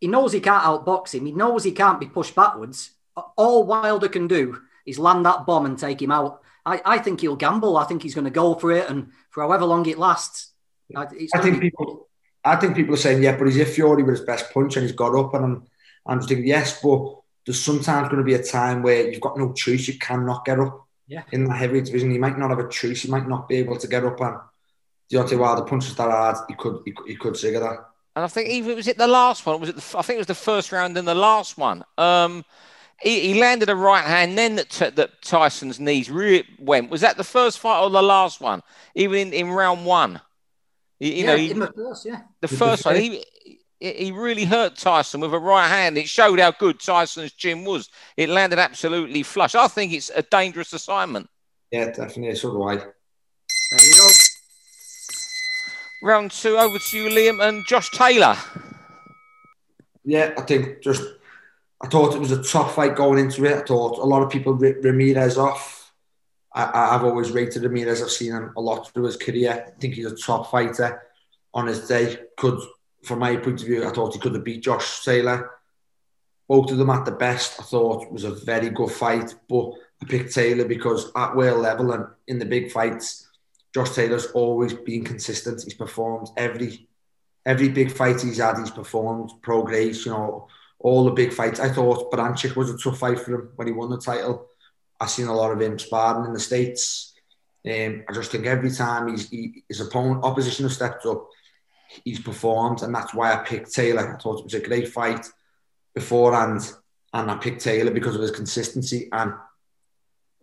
he 0.00 0.06
knows 0.06 0.32
he 0.32 0.40
can't 0.40 0.62
outbox 0.62 1.14
him. 1.14 1.26
He 1.26 1.32
knows 1.32 1.64
he 1.64 1.72
can't 1.72 2.00
be 2.00 2.06
pushed 2.06 2.36
backwards. 2.36 2.92
All 3.36 3.64
Wilder 3.64 4.08
can 4.08 4.28
do 4.28 4.60
is 4.86 4.98
land 4.98 5.26
that 5.26 5.44
bomb 5.44 5.66
and 5.66 5.78
take 5.78 6.00
him 6.00 6.12
out. 6.12 6.42
I, 6.64 6.80
I 6.84 6.98
think 6.98 7.20
he'll 7.20 7.36
gamble. 7.36 7.76
I 7.76 7.84
think 7.84 8.02
he's 8.02 8.14
going 8.14 8.26
to 8.26 8.30
go 8.30 8.54
for 8.54 8.72
it, 8.72 8.88
and 8.88 9.10
for 9.30 9.42
however 9.42 9.64
long 9.64 9.86
it 9.86 9.98
lasts. 9.98 10.52
I, 10.94 11.06
it's 11.12 11.34
I 11.34 11.40
think 11.40 11.60
be- 11.60 11.70
people, 11.70 12.08
I 12.44 12.56
think 12.56 12.76
people 12.76 12.94
are 12.94 12.98
saying, 12.98 13.22
yeah, 13.22 13.36
but 13.36 13.46
he's 13.46 13.56
if 13.56 13.74
Fury 13.74 14.04
with 14.04 14.18
his 14.18 14.26
best 14.26 14.52
punch 14.52 14.76
and 14.76 14.84
he's 14.84 14.94
got 14.94 15.18
up, 15.18 15.34
and 15.34 15.44
I'm, 15.44 15.64
I'm 16.06 16.18
just 16.18 16.28
thinking, 16.28 16.46
yes, 16.46 16.80
but 16.80 17.20
there's 17.46 17.62
sometimes 17.62 18.08
going 18.08 18.18
to 18.18 18.24
be 18.24 18.34
a 18.34 18.42
time 18.42 18.82
where 18.82 19.08
you've 19.08 19.20
got 19.20 19.38
no 19.38 19.52
choice, 19.52 19.88
you 19.88 19.98
cannot 19.98 20.44
get 20.44 20.58
up. 20.58 20.86
Yeah. 21.08 21.22
In 21.30 21.44
the 21.44 21.54
heavyweight 21.54 21.84
division, 21.84 22.10
you 22.10 22.18
might 22.18 22.36
not 22.36 22.50
have 22.50 22.58
a 22.58 22.68
choice, 22.68 23.04
you 23.04 23.10
might 23.12 23.28
not 23.28 23.48
be 23.48 23.56
able 23.56 23.76
to 23.78 23.86
get 23.86 24.04
up, 24.04 24.20
and 24.20 24.36
Deontay 25.10 25.38
Wilder 25.38 25.62
punches 25.62 25.94
that 25.94 26.10
hard, 26.10 26.36
he 26.48 26.54
could, 26.54 26.82
he 26.84 26.90
could, 26.90 27.06
he 27.06 27.14
could 27.14 27.36
trigger 27.36 27.60
that. 27.60 27.88
And 28.16 28.24
I 28.24 28.28
think 28.28 28.48
even 28.48 28.74
was 28.74 28.88
it 28.88 28.98
the 28.98 29.06
last 29.06 29.46
one? 29.46 29.60
Was 29.60 29.68
it? 29.68 29.76
The, 29.76 29.98
I 29.98 30.02
think 30.02 30.16
it 30.16 30.18
was 30.18 30.26
the 30.26 30.34
first 30.34 30.72
round 30.72 30.96
and 30.96 31.06
the 31.06 31.14
last 31.14 31.58
one. 31.58 31.84
Um, 31.96 32.44
he, 32.98 33.20
he 33.20 33.40
landed 33.40 33.68
a 33.68 33.76
right 33.76 34.04
hand, 34.04 34.38
then 34.38 34.56
that, 34.56 34.70
t- 34.70 34.90
that 34.90 35.22
Tyson's 35.22 35.78
knees 35.78 36.10
really 36.10 36.44
went. 36.58 36.90
Was 36.90 37.02
that 37.02 37.18
the 37.18 37.24
first 37.24 37.58
fight 37.58 37.80
or 37.80 37.90
the 37.90 38.02
last 38.02 38.40
one? 38.40 38.62
Even 38.94 39.28
in, 39.28 39.32
in 39.34 39.50
round 39.50 39.84
one, 39.84 40.20
you, 40.98 41.12
you 41.12 41.24
yeah, 41.24 41.26
know, 41.26 41.36
he, 41.36 41.50
in 41.50 41.58
the 41.58 41.72
first, 41.72 42.06
yeah. 42.06 42.22
the 42.40 42.48
first 42.48 42.86
one, 42.86 42.96
he, 42.96 43.22
he 43.80 44.10
really 44.12 44.44
hurt 44.44 44.76
Tyson 44.76 45.20
with 45.20 45.34
a 45.34 45.38
right 45.38 45.68
hand. 45.68 45.98
It 45.98 46.08
showed 46.08 46.38
how 46.40 46.50
good 46.52 46.80
Tyson's 46.80 47.32
chin 47.32 47.64
was. 47.64 47.90
It 48.16 48.28
landed 48.28 48.58
absolutely 48.58 49.22
flush. 49.22 49.54
I 49.54 49.68
think 49.68 49.92
it's 49.92 50.10
a 50.14 50.22
dangerous 50.22 50.72
assignment. 50.72 51.28
Yeah, 51.70 51.86
definitely. 51.90 52.34
So 52.36 52.52
do 52.52 52.62
I. 52.62 52.76
There 52.76 53.84
you 53.84 53.96
go. 53.98 54.08
Round 56.02 56.30
two, 56.30 56.56
over 56.56 56.78
to 56.78 56.96
you, 56.98 57.08
Liam 57.10 57.46
and 57.46 57.64
Josh 57.66 57.90
Taylor. 57.90 58.36
Yeah, 60.04 60.34
I 60.38 60.42
think 60.42 60.82
just 60.82 61.02
I 61.82 61.88
thought 61.88 62.14
it 62.14 62.20
was 62.20 62.30
a 62.32 62.42
tough 62.42 62.74
fight 62.74 62.94
going 62.94 63.18
into 63.18 63.44
it. 63.44 63.54
I 63.56 63.60
thought 63.62 63.98
a 63.98 64.04
lot 64.04 64.22
of 64.22 64.30
people 64.30 64.54
rip 64.54 64.82
Ramirez 64.84 65.36
off. 65.36 65.92
I, 66.54 66.64
I- 66.64 66.94
I've 66.94 67.04
always 67.04 67.30
rated 67.32 67.62
Ramirez. 67.62 68.02
I've 68.02 68.10
seen 68.10 68.32
him 68.32 68.52
a 68.56 68.60
lot 68.60 68.92
through 68.92 69.04
his 69.04 69.16
career. 69.16 69.50
I 69.66 69.70
think 69.80 69.94
he's 69.94 70.06
a 70.06 70.16
top 70.16 70.50
fighter 70.50 71.02
on 71.52 71.66
his 71.66 71.88
day. 71.88 72.18
Could, 72.36 72.60
from 73.06 73.20
my 73.20 73.36
point 73.36 73.60
of 73.60 73.66
view, 73.66 73.86
I 73.86 73.90
thought 73.90 74.14
he 74.14 74.20
could 74.20 74.34
have 74.34 74.44
beat 74.44 74.62
Josh 74.62 75.04
Taylor. 75.04 75.50
Both 76.48 76.70
of 76.70 76.78
them 76.78 76.90
at 76.90 77.04
the 77.04 77.12
best, 77.12 77.60
I 77.60 77.62
thought 77.62 78.12
was 78.12 78.24
a 78.24 78.30
very 78.30 78.70
good 78.70 78.90
fight. 78.90 79.34
But 79.48 79.72
I 80.02 80.06
picked 80.06 80.34
Taylor 80.34 80.64
because 80.64 81.10
at 81.16 81.36
world 81.36 81.62
level 81.62 81.92
and 81.92 82.06
in 82.26 82.38
the 82.38 82.44
big 82.44 82.70
fights, 82.70 83.28
Josh 83.74 83.90
Taylor's 83.90 84.26
always 84.26 84.74
been 84.74 85.04
consistent. 85.04 85.62
He's 85.62 85.74
performed 85.74 86.28
every 86.36 86.88
every 87.44 87.68
big 87.68 87.92
fight 87.92 88.20
he's 88.20 88.38
had, 88.38 88.58
he's 88.58 88.70
performed. 88.70 89.30
Pro 89.40 89.68
you 89.68 89.94
know, 90.06 90.48
all 90.80 91.04
the 91.04 91.12
big 91.12 91.32
fights. 91.32 91.60
I 91.60 91.68
thought 91.68 92.10
Baranchyk 92.10 92.56
was 92.56 92.70
a 92.70 92.76
tough 92.76 92.98
fight 92.98 93.20
for 93.20 93.34
him 93.34 93.48
when 93.56 93.68
he 93.68 93.72
won 93.72 93.90
the 93.90 93.98
title. 93.98 94.48
I've 95.00 95.10
seen 95.10 95.26
a 95.26 95.34
lot 95.34 95.52
of 95.52 95.60
him 95.60 95.78
sparring 95.78 96.26
in 96.26 96.32
the 96.32 96.40
States. 96.40 97.14
Um, 97.66 98.04
I 98.08 98.12
just 98.12 98.30
think 98.30 98.46
every 98.46 98.70
time 98.70 99.08
he's, 99.08 99.28
he, 99.28 99.64
his 99.68 99.80
opponent, 99.80 100.24
opposition 100.24 100.64
has 100.64 100.74
stepped 100.74 101.04
up, 101.06 101.28
he's 102.04 102.20
performed, 102.20 102.82
and 102.82 102.94
that's 102.94 103.14
why 103.14 103.32
I 103.32 103.44
picked 103.44 103.72
Taylor. 103.72 104.14
I 104.14 104.18
thought 104.18 104.40
it 104.40 104.44
was 104.44 104.54
a 104.54 104.60
great 104.60 104.88
fight 104.88 105.26
beforehand, 105.94 106.72
and 107.12 107.30
I 107.30 107.36
picked 107.36 107.62
Taylor 107.62 107.90
because 107.90 108.14
of 108.14 108.20
his 108.20 108.30
consistency. 108.30 109.08
And, 109.12 109.32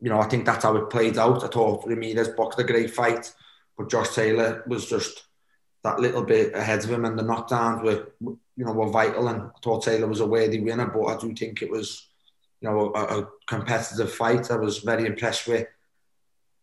you 0.02 0.10
know, 0.10 0.20
I 0.20 0.28
think 0.28 0.46
that's 0.46 0.64
how 0.64 0.76
it 0.76 0.90
played 0.90 1.18
out. 1.18 1.44
I 1.44 1.48
thought 1.48 1.86
Ramirez 1.86 2.30
boxed 2.30 2.60
a 2.60 2.64
great 2.64 2.92
fight, 2.92 3.34
but 3.78 3.90
Josh 3.90 4.16
Taylor 4.16 4.64
was 4.68 4.90
just 4.90 5.24
that 5.84 6.00
little 6.00 6.24
bit 6.24 6.56
ahead 6.56 6.84
of 6.84 6.90
him, 6.90 7.06
and 7.06 7.18
the 7.18 7.24
knockdowns 7.24 7.84
were, 7.84 8.14
you 8.22 8.66
know, 8.66 8.74
were 8.74 8.90
vital. 8.90 9.28
And 9.28 9.44
I 9.44 9.50
thought 9.64 9.84
Taylor 9.84 10.08
was 10.08 10.22
a 10.22 10.28
worthy 10.28 10.60
winner, 10.60 10.88
but 10.88 11.06
I 11.06 11.18
do 11.18 11.34
think 11.34 11.62
it 11.62 11.70
was 11.70 12.08
you 12.64 12.70
know, 12.70 12.94
a, 12.96 13.20
a 13.20 13.30
competitive 13.46 14.12
fight. 14.12 14.50
I 14.50 14.56
was 14.56 14.80
very 14.80 15.06
impressed 15.06 15.48
with 15.48 15.68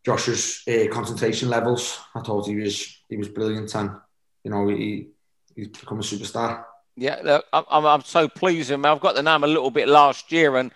Josh's 0.04 0.62
uh, 0.66 0.88
concentration 0.90 1.50
levels. 1.50 2.00
I 2.14 2.20
thought 2.20 2.46
he 2.46 2.56
was 2.56 3.02
he 3.08 3.18
was 3.18 3.28
brilliant, 3.28 3.74
and 3.74 3.90
you 4.44 4.50
know, 4.50 4.68
he 4.68 5.08
he's 5.54 5.68
become 5.68 5.98
a 5.98 6.02
superstar. 6.02 6.64
Yeah, 6.96 7.20
look, 7.22 7.46
I'm, 7.52 7.86
I'm 7.86 8.02
so 8.02 8.28
pleased 8.28 8.70
with 8.70 8.74
him. 8.74 8.86
I've 8.86 9.00
got 9.00 9.14
the 9.14 9.22
name 9.22 9.44
a 9.44 9.46
little 9.46 9.70
bit 9.70 9.88
last 9.88 10.30
year, 10.32 10.56
and 10.56 10.70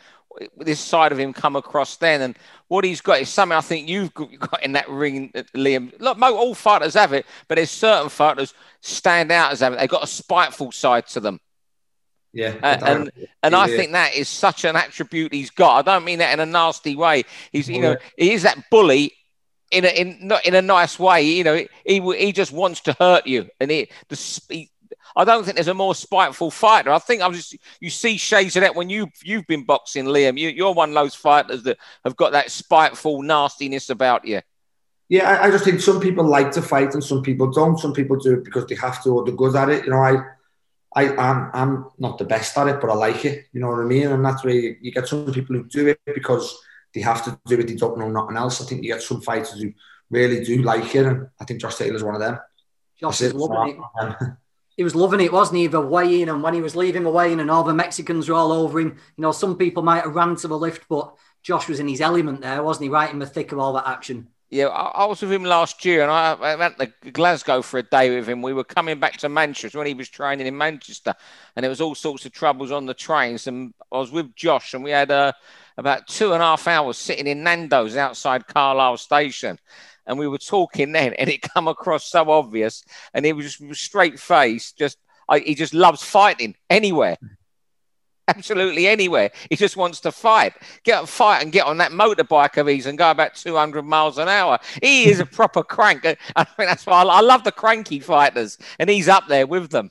this 0.56 0.80
side 0.80 1.12
of 1.12 1.18
him 1.18 1.32
come 1.32 1.56
across 1.56 1.96
then, 1.96 2.22
and 2.22 2.38
what 2.68 2.84
he's 2.84 3.00
got 3.00 3.20
is 3.20 3.28
something 3.28 3.56
I 3.56 3.60
think 3.60 3.88
you've 3.88 4.14
got 4.14 4.62
in 4.62 4.72
that 4.72 4.88
ring, 4.88 5.30
Liam. 5.54 5.92
Look, 6.00 6.20
all 6.20 6.54
fighters 6.54 6.94
have 6.94 7.12
it, 7.12 7.26
but 7.48 7.56
there's 7.56 7.70
certain 7.70 8.08
fighters 8.08 8.54
stand 8.80 9.30
out 9.30 9.52
as 9.52 9.60
having 9.60 9.78
they've 9.78 9.88
got 9.88 10.04
a 10.04 10.08
spiteful 10.08 10.72
side 10.72 11.06
to 11.08 11.20
them. 11.20 11.40
Yeah, 12.32 12.54
uh, 12.62 12.78
and 12.84 13.12
and 13.44 13.54
I 13.54 13.68
think 13.68 13.92
that 13.92 14.14
is 14.14 14.28
such 14.28 14.64
an 14.64 14.74
attribute 14.74 15.32
he's 15.32 15.50
got. 15.50 15.76
I 15.78 15.92
don't 15.92 16.04
mean 16.04 16.18
that 16.18 16.32
in 16.32 16.40
a 16.40 16.46
nasty 16.46 16.96
way. 16.96 17.24
He's 17.52 17.68
you 17.68 17.80
know 17.80 17.96
he 18.16 18.32
is 18.32 18.42
that 18.42 18.70
bully 18.70 19.12
in 19.74 19.84
a 19.84 19.88
in 19.88 20.28
not 20.28 20.46
in 20.46 20.54
a 20.54 20.62
nice 20.62 20.98
way. 20.98 21.22
You 21.22 21.44
know 21.44 21.64
he 21.84 22.00
he 22.00 22.32
just 22.32 22.52
wants 22.52 22.80
to 22.82 22.92
hurt 22.98 23.26
you, 23.26 23.48
and 23.60 23.70
he 23.70 23.88
the 24.08 24.40
he, 24.48 24.70
I 25.16 25.24
don't 25.24 25.44
think 25.44 25.56
there's 25.56 25.68
a 25.68 25.74
more 25.74 25.94
spiteful 25.94 26.50
fighter. 26.50 26.90
I 26.90 26.98
think 26.98 27.22
I'm 27.22 27.34
just 27.34 27.56
you 27.80 27.90
see 27.90 28.16
shades 28.16 28.56
of 28.56 28.62
that 28.62 28.74
when 28.74 28.90
you 28.90 29.08
you've 29.22 29.46
been 29.46 29.64
boxing, 29.64 30.06
Liam. 30.06 30.38
You, 30.38 30.48
you're 30.48 30.72
one 30.72 30.90
of 30.90 30.94
those 30.94 31.14
fighters 31.14 31.62
that 31.64 31.78
have 32.04 32.16
got 32.16 32.32
that 32.32 32.50
spiteful 32.50 33.22
nastiness 33.22 33.90
about 33.90 34.24
you. 34.24 34.40
Yeah, 35.08 35.30
I, 35.30 35.46
I 35.46 35.50
just 35.50 35.64
think 35.64 35.80
some 35.80 36.00
people 36.00 36.24
like 36.24 36.50
to 36.52 36.62
fight 36.62 36.94
and 36.94 37.04
some 37.04 37.22
people 37.22 37.50
don't. 37.50 37.78
Some 37.78 37.92
people 37.92 38.16
do 38.16 38.34
it 38.34 38.44
because 38.44 38.66
they 38.66 38.74
have 38.76 39.02
to 39.04 39.10
or 39.10 39.24
they're 39.24 39.34
good 39.34 39.56
at 39.56 39.68
it. 39.68 39.84
You 39.84 39.90
know, 39.90 39.98
I. 39.98 40.16
I, 40.96 41.08
I'm, 41.16 41.50
I'm 41.54 41.86
not 41.98 42.18
the 42.18 42.24
best 42.24 42.56
at 42.56 42.68
it, 42.68 42.80
but 42.80 42.88
I 42.88 42.94
like 42.94 43.24
it. 43.24 43.46
You 43.52 43.60
know 43.60 43.66
what 43.70 43.80
I 43.80 43.82
mean? 43.82 44.06
And 44.06 44.24
that's 44.24 44.44
where 44.44 44.54
you, 44.54 44.76
you 44.80 44.92
get 44.92 45.08
some 45.08 45.32
people 45.32 45.56
who 45.56 45.64
do 45.64 45.88
it 45.88 45.98
because 46.14 46.56
they 46.94 47.00
have 47.00 47.24
to 47.24 47.38
do 47.46 47.58
it. 47.58 47.66
They 47.66 47.74
don't 47.74 47.98
know 47.98 48.08
nothing 48.08 48.36
else. 48.36 48.60
I 48.60 48.64
think 48.64 48.82
you 48.82 48.92
get 48.92 49.02
some 49.02 49.20
fighters 49.20 49.60
who 49.60 49.72
really 50.10 50.44
do 50.44 50.62
like 50.62 50.94
it, 50.94 51.06
and 51.06 51.28
I 51.40 51.44
think 51.44 51.60
Josh 51.60 51.76
Taylor's 51.76 52.04
one 52.04 52.14
of 52.14 52.20
them. 52.20 52.38
Josh 52.98 53.20
is 53.20 53.34
loving 53.34 53.76
it. 53.76 53.80
Um, 54.00 54.36
he 54.76 54.84
was 54.84 54.94
loving 54.94 55.20
it, 55.20 55.32
wasn't 55.32 55.58
he? 55.58 55.66
The 55.66 55.80
weighing 55.80 56.28
and 56.28 56.42
when 56.42 56.54
he 56.54 56.60
was 56.60 56.76
leaving 56.76 57.02
the 57.02 57.10
weighing 57.10 57.40
and 57.40 57.50
all 57.50 57.64
the 57.64 57.74
Mexicans 57.74 58.28
were 58.28 58.36
all 58.36 58.52
over 58.52 58.80
him. 58.80 58.96
You 59.16 59.22
know, 59.22 59.32
some 59.32 59.56
people 59.56 59.82
might 59.82 60.04
have 60.04 60.14
ran 60.14 60.36
to 60.36 60.48
the 60.48 60.58
lift, 60.58 60.86
but 60.88 61.14
Josh 61.42 61.68
was 61.68 61.80
in 61.80 61.88
his 61.88 62.00
element 62.00 62.40
there, 62.40 62.62
wasn't 62.62 62.84
he? 62.84 62.88
Right 62.90 63.12
in 63.12 63.18
the 63.18 63.26
thick 63.26 63.52
of 63.52 63.58
all 63.58 63.72
that 63.74 63.88
action. 63.88 64.28
Yeah, 64.54 64.66
I, 64.66 65.04
was 65.06 65.20
with 65.20 65.32
him 65.32 65.42
last 65.42 65.84
year, 65.84 66.02
and 66.02 66.12
I, 66.12 66.34
I, 66.34 66.54
went 66.54 66.78
to 66.78 66.86
Glasgow 67.10 67.60
for 67.60 67.78
a 67.78 67.82
day 67.82 68.14
with 68.14 68.28
him. 68.28 68.40
We 68.40 68.52
were 68.52 68.62
coming 68.62 69.00
back 69.00 69.16
to 69.16 69.28
Manchester 69.28 69.76
when 69.78 69.88
he 69.88 69.94
was 69.94 70.08
training 70.08 70.46
in 70.46 70.56
Manchester, 70.56 71.12
and 71.56 71.64
there 71.64 71.70
was 71.70 71.80
all 71.80 71.96
sorts 71.96 72.24
of 72.24 72.30
troubles 72.30 72.70
on 72.70 72.86
the 72.86 72.94
trains. 72.94 73.48
And 73.48 73.74
I 73.90 73.98
was 73.98 74.12
with 74.12 74.32
Josh, 74.36 74.72
and 74.72 74.84
we 74.84 74.92
had 74.92 75.10
uh, 75.10 75.32
about 75.76 76.06
two 76.06 76.34
and 76.34 76.40
a 76.40 76.46
half 76.46 76.68
hours 76.68 76.98
sitting 76.98 77.26
in 77.26 77.42
Nando's 77.42 77.96
outside 77.96 78.46
Carlisle 78.46 78.98
Station 78.98 79.58
and 80.06 80.20
we 80.20 80.28
were 80.28 80.38
talking 80.38 80.92
then, 80.92 81.14
and 81.14 81.28
it 81.28 81.42
come 81.42 81.66
across 81.66 82.04
so 82.04 82.30
obvious, 82.30 82.84
and 83.12 83.24
he 83.24 83.32
was 83.32 83.56
just 83.56 83.82
straight 83.82 84.20
face, 84.20 84.70
just 84.70 84.98
I, 85.28 85.40
he 85.40 85.56
just 85.56 85.74
loves 85.74 86.04
fighting 86.04 86.54
anywhere. 86.70 87.16
Absolutely 88.28 88.86
anywhere. 88.86 89.30
He 89.50 89.56
just 89.56 89.76
wants 89.76 90.00
to 90.00 90.12
fight. 90.12 90.54
Get 90.82 91.04
a 91.04 91.06
fight 91.06 91.42
and 91.42 91.52
get 91.52 91.66
on 91.66 91.76
that 91.78 91.92
motorbike 91.92 92.56
of 92.56 92.66
his 92.66 92.86
and 92.86 92.96
go 92.96 93.10
about 93.10 93.34
200 93.34 93.82
miles 93.82 94.18
an 94.18 94.28
hour. 94.28 94.58
He 94.82 95.06
is 95.06 95.20
a 95.20 95.26
proper 95.40 95.62
crank. 95.62 96.06
I 96.06 96.44
think 96.44 96.68
that's 96.68 96.86
why 96.86 97.02
I, 97.02 97.04
I 97.04 97.20
love 97.20 97.44
the 97.44 97.52
cranky 97.52 98.00
fighters, 98.00 98.58
and 98.78 98.88
he's 98.88 99.08
up 99.08 99.24
there 99.28 99.46
with 99.46 99.70
them. 99.70 99.90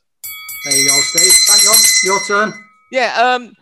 There 0.66 0.78
you 0.78 0.88
go, 0.88 0.96
Steve. 1.02 1.34
Hang 1.48 1.68
on, 1.68 1.78
your 2.04 2.20
turn. 2.26 2.64
Yeah, 2.92 3.16
um, 3.18 3.54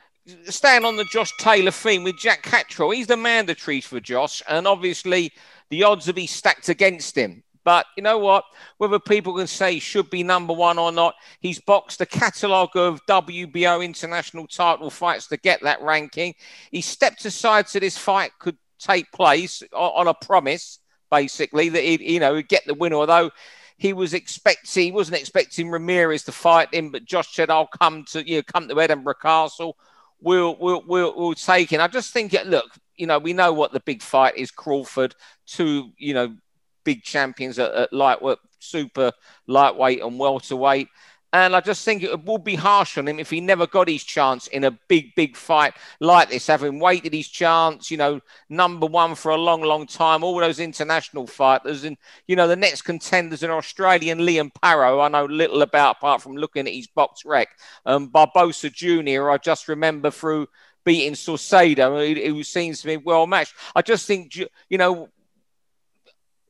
staying 0.46 0.86
on 0.86 0.96
the 0.96 1.06
Josh 1.06 1.32
Taylor 1.38 1.72
theme 1.72 2.04
with 2.04 2.18
Jack 2.18 2.44
Catterall, 2.44 2.92
he's 2.92 3.08
the 3.08 3.16
mandatories 3.16 3.84
for 3.84 4.00
Josh, 4.00 4.42
and 4.48 4.68
obviously 4.68 5.32
the 5.70 5.84
odds 5.84 6.08
will 6.08 6.14
be 6.14 6.28
stacked 6.28 6.70
against 6.70 7.18
him. 7.18 7.44
But 7.64 7.86
you 7.96 8.04
know 8.04 8.18
what? 8.18 8.44
Whether 8.78 9.00
people 9.00 9.36
can 9.36 9.48
say 9.48 9.76
he 9.76 9.80
should 9.80 10.10
be 10.10 10.24
number 10.24 10.54
one 10.54 10.80
or 10.80 10.92
not, 10.92 11.16
he's 11.40 11.60
boxed 11.60 12.02
a 12.02 12.06
catalogue 12.06 12.76
of 12.76 13.06
WBO 13.06 13.84
international 13.84 14.48
title 14.48 14.90
fights 14.90 15.28
to 15.28 15.38
get 15.38 15.62
that 15.62 15.82
ranking. 15.82 16.34
He 16.72 16.82
stepped 16.82 17.26
aside 17.26 17.70
so 17.70 17.80
this 17.80 17.98
fight 17.98 18.32
could 18.40 18.58
take 18.80 19.12
place 19.12 19.62
on 19.74 20.08
a 20.08 20.14
promise, 20.14 20.80
basically, 21.12 21.70
that 21.70 21.84
he'd, 21.84 22.02
you 22.02 22.20
know, 22.20 22.36
he'd 22.36 22.50
get 22.50 22.66
the 22.66 22.74
win, 22.74 22.94
Although 22.94 23.32
he 23.78 23.94
was 23.94 24.14
expecting, 24.14 24.84
he 24.84 24.92
wasn't 24.92 25.20
expecting 25.20 25.70
Ramirez 25.70 26.24
to 26.24 26.32
fight 26.32 26.74
him, 26.74 26.92
but 26.92 27.06
Josh 27.06 27.34
said, 27.34 27.50
"I'll 27.50 27.68
come 27.68 28.06
to 28.12 28.28
you, 28.28 28.38
know, 28.38 28.44
come 28.44 28.68
to 28.68 28.80
Edinburgh 28.80 29.16
Castle. 29.22 29.76
We'll, 30.20 30.56
we'll, 30.60 30.84
we'll, 30.86 31.16
we'll 31.16 31.34
take 31.34 31.74
it." 31.74 31.80
I 31.80 31.88
just 31.88 32.14
think, 32.14 32.36
look, 32.46 32.72
you 32.96 33.08
know, 33.08 33.18
we 33.18 33.34
know 33.34 33.54
what 33.54 33.72
the 33.72 33.80
big 33.80 34.04
fight 34.04 34.38
is 34.38 34.52
Crawford, 34.52 35.16
two, 35.48 35.92
you 35.98 36.14
know, 36.14 36.36
big 36.84 37.04
champions 37.04 37.60
at, 37.60 37.74
at 37.74 37.94
lightweight, 37.94 38.40
super 38.60 39.12
lightweight 39.48 40.02
and 40.02 40.20
welterweight. 40.20 40.88
And 41.34 41.56
I 41.56 41.62
just 41.62 41.86
think 41.86 42.04
it 42.04 42.26
would 42.26 42.44
be 42.44 42.56
harsh 42.56 42.98
on 42.98 43.08
him 43.08 43.18
if 43.18 43.30
he 43.30 43.40
never 43.40 43.66
got 43.66 43.88
his 43.88 44.04
chance 44.04 44.48
in 44.48 44.66
a 44.66 44.72
big, 44.90 45.16
big 45.16 45.38
fight 45.38 45.74
like 46.02 46.30
this, 46.30 46.48
having 46.48 46.78
waited 46.78 47.14
his 47.14 47.30
chance, 47.30 47.90
you 47.90 47.96
know, 47.96 48.20
number 48.50 48.86
one 48.86 49.16
for 49.16 49.32
a 49.32 49.38
long, 49.38 49.62
long 49.62 49.88
time, 49.88 50.26
all 50.26 50.38
those 50.40 50.60
international 50.60 51.26
fighters. 51.26 51.86
And, 51.86 51.96
you 52.28 52.36
know, 52.36 52.50
the 52.50 52.58
next 52.58 52.82
contenders 52.82 53.46
are 53.46 53.52
Australian 53.54 54.20
Liam 54.20 54.52
Paro, 54.62 55.02
I 55.02 55.08
know 55.08 55.24
little 55.24 55.62
about 55.62 55.98
apart 55.98 56.22
from 56.22 56.36
looking 56.36 56.68
at 56.68 56.74
his 56.74 56.90
BoxRec. 56.98 57.46
Um, 57.86 58.10
Barboza 58.10 58.70
Jr., 58.70 59.32
I 59.32 59.38
just 59.38 59.70
remember 59.70 60.12
through 60.12 60.48
beating 60.84 61.14
Saucedo, 61.14 62.26
who 62.26 62.44
seems 62.44 62.82
to 62.82 62.88
be 62.88 62.98
well 62.98 63.26
matched. 63.26 63.54
I 63.74 63.82
just 63.82 64.06
think, 64.06 64.36
you 64.36 64.78
know, 64.78 65.08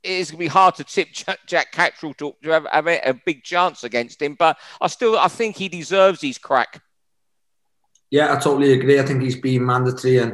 it's 0.04 0.32
going 0.32 0.40
to 0.40 0.46
be 0.46 0.48
hard 0.48 0.76
to 0.76 0.84
tip 0.84 1.10
Jack 1.46 1.72
Catterall 1.72 2.14
to, 2.16 2.36
to 2.44 2.50
have, 2.50 2.66
have, 2.72 2.88
a 2.88 3.14
big 3.26 3.44
chance 3.44 3.84
against 3.84 4.22
him, 4.22 4.36
but 4.36 4.58
I 4.80 4.88
still 4.88 5.18
I 5.18 5.28
think 5.28 5.58
he 5.58 5.70
deserves 5.70 6.22
his 6.22 6.38
crack. 6.38 6.82
Yeah, 8.10 8.34
I 8.34 8.40
totally 8.40 8.74
agree. 8.74 9.00
I 9.00 9.06
think 9.06 9.22
he's 9.22 9.40
been 9.40 9.66
mandatory, 9.66 10.18
and 10.18 10.32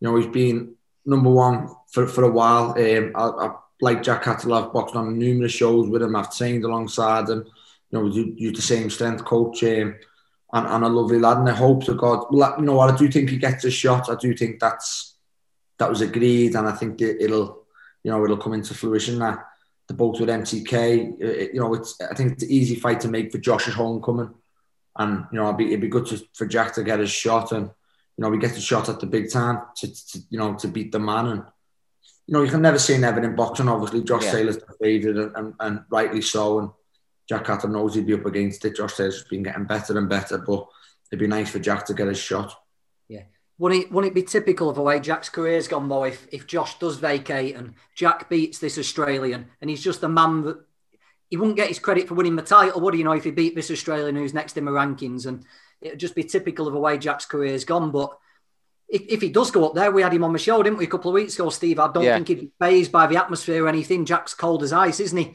you 0.00 0.08
know 0.08 0.16
he's 0.16 0.26
been 0.26 0.74
number 1.04 1.30
one 1.30 1.68
for, 1.90 2.06
for 2.06 2.24
a 2.24 2.30
while. 2.30 2.70
Um, 2.70 3.12
I, 3.14 3.46
I 3.46 3.54
like 3.80 4.02
Jack 4.02 4.22
Catterall. 4.22 4.54
I've 4.54 4.72
boxed 4.72 4.96
on 4.96 5.18
numerous 5.18 5.52
shows 5.52 5.88
with 5.88 6.02
him. 6.02 6.14
I've 6.14 6.34
trained 6.34 6.64
alongside 6.64 7.28
him. 7.28 7.46
You 7.90 7.98
know, 7.98 8.06
you, 8.06 8.52
the 8.52 8.62
same 8.62 8.90
strength 8.90 9.24
coach. 9.24 9.62
Um, 9.64 9.96
and, 10.52 10.66
and 10.66 10.84
a 10.84 10.88
lovely 10.88 11.18
lad. 11.18 11.38
And 11.38 11.48
I 11.48 11.54
hope 11.54 11.84
to 11.84 11.94
God, 11.94 12.26
you 12.30 12.64
know 12.64 12.74
what, 12.74 12.92
I 12.92 12.96
do 12.96 13.08
think 13.10 13.30
he 13.30 13.36
gets 13.36 13.64
a 13.64 13.70
shot. 13.70 14.10
I 14.10 14.14
do 14.14 14.34
think 14.34 14.60
that's 14.60 15.14
that 15.78 15.90
was 15.90 16.00
agreed, 16.00 16.54
and 16.54 16.66
I 16.66 16.72
think 16.72 17.02
it'll, 17.02 17.65
you 18.06 18.12
know, 18.12 18.22
it'll 18.22 18.36
come 18.36 18.52
into 18.52 18.72
fruition. 18.72 19.18
That 19.18 19.44
the 19.88 19.94
both 19.94 20.20
with 20.20 20.28
MTK, 20.28 21.14
uh, 21.14 21.26
it, 21.26 21.54
you 21.54 21.58
know, 21.58 21.74
it's 21.74 22.00
I 22.00 22.14
think 22.14 22.34
it's 22.34 22.44
an 22.44 22.50
easy 22.50 22.76
fight 22.76 23.00
to 23.00 23.08
make 23.08 23.32
for 23.32 23.38
Josh's 23.38 23.74
homecoming, 23.74 24.32
and 24.96 25.26
you 25.32 25.40
know, 25.40 25.46
it'd 25.46 25.56
be, 25.56 25.66
it'd 25.66 25.80
be 25.80 25.88
good 25.88 26.06
to, 26.06 26.22
for 26.32 26.46
Jack 26.46 26.72
to 26.74 26.84
get 26.84 27.00
his 27.00 27.10
shot, 27.10 27.50
and 27.50 27.66
you 27.66 28.22
know, 28.22 28.28
we 28.28 28.38
get 28.38 28.54
the 28.54 28.60
shot 28.60 28.88
at 28.88 29.00
the 29.00 29.06
big 29.06 29.28
time 29.28 29.60
to, 29.78 29.92
to 29.92 30.20
you 30.30 30.38
know 30.38 30.54
to 30.54 30.68
beat 30.68 30.92
the 30.92 31.00
man, 31.00 31.26
and 31.26 31.42
you 32.28 32.34
know, 32.34 32.42
you 32.42 32.50
can 32.50 32.62
never 32.62 32.78
say 32.78 32.96
never 32.96 33.20
in 33.20 33.34
boxing. 33.34 33.68
Obviously, 33.68 34.04
Josh 34.04 34.26
yeah. 34.26 34.30
Taylor's 34.30 34.58
the 34.58 34.74
favourite, 34.80 35.16
and, 35.16 35.36
and, 35.36 35.54
and 35.58 35.84
rightly 35.90 36.22
so, 36.22 36.60
and 36.60 36.70
Jack 37.28 37.44
Catterall 37.44 37.72
knows 37.72 37.96
he'd 37.96 38.06
be 38.06 38.14
up 38.14 38.26
against 38.26 38.64
it. 38.64 38.76
Josh 38.76 38.96
Taylor's 38.96 39.24
been 39.24 39.42
getting 39.42 39.64
better 39.64 39.98
and 39.98 40.08
better, 40.08 40.38
but 40.38 40.64
it'd 41.10 41.18
be 41.18 41.26
nice 41.26 41.50
for 41.50 41.58
Jack 41.58 41.84
to 41.86 41.94
get 41.94 42.06
his 42.06 42.20
shot. 42.20 42.54
Wouldn't 43.58 43.84
it, 43.84 43.92
wouldn't 43.92 44.12
it 44.12 44.14
be 44.14 44.22
typical 44.22 44.68
of 44.68 44.76
the 44.76 44.82
way 44.82 45.00
Jack's 45.00 45.30
career's 45.30 45.68
gone, 45.68 45.88
though, 45.88 46.04
if, 46.04 46.28
if 46.30 46.46
Josh 46.46 46.78
does 46.78 46.98
vacate 46.98 47.56
and 47.56 47.74
Jack 47.94 48.28
beats 48.28 48.58
this 48.58 48.76
Australian 48.76 49.46
and 49.60 49.70
he's 49.70 49.82
just 49.82 50.02
the 50.02 50.08
man 50.08 50.42
that 50.42 50.58
he 51.30 51.36
wouldn't 51.36 51.56
get 51.56 51.68
his 51.68 51.78
credit 51.78 52.06
for 52.06 52.14
winning 52.14 52.36
the 52.36 52.42
title, 52.42 52.80
would 52.80 52.94
he? 52.94 52.98
You 52.98 53.04
know, 53.04 53.12
if 53.12 53.24
he 53.24 53.30
beat 53.30 53.54
this 53.54 53.70
Australian 53.70 54.16
who's 54.16 54.34
next 54.34 54.56
in 54.56 54.64
the 54.64 54.70
rankings, 54.70 55.26
and 55.26 55.44
it'd 55.80 55.98
just 55.98 56.14
be 56.14 56.22
typical 56.22 56.66
of 56.66 56.74
the 56.74 56.78
way 56.78 56.98
Jack's 56.98 57.24
career's 57.24 57.64
gone. 57.64 57.90
But 57.90 58.16
if, 58.88 59.02
if 59.08 59.20
he 59.22 59.30
does 59.30 59.50
go 59.50 59.66
up 59.66 59.74
there, 59.74 59.90
we 59.90 60.02
had 60.02 60.12
him 60.12 60.24
on 60.24 60.32
the 60.32 60.38
show, 60.38 60.62
didn't 60.62 60.78
we, 60.78 60.84
a 60.84 60.88
couple 60.88 61.10
of 61.10 61.14
weeks 61.14 61.34
ago, 61.34 61.50
Steve? 61.50 61.78
I 61.78 61.90
don't 61.90 62.04
yeah. 62.04 62.14
think 62.14 62.28
he'd 62.28 62.40
be 62.40 62.52
fazed 62.60 62.92
by 62.92 63.06
the 63.06 63.16
atmosphere 63.16 63.64
or 63.64 63.68
anything. 63.68 64.04
Jack's 64.04 64.34
cold 64.34 64.62
as 64.62 64.72
ice, 64.72 65.00
isn't 65.00 65.18
he? 65.18 65.34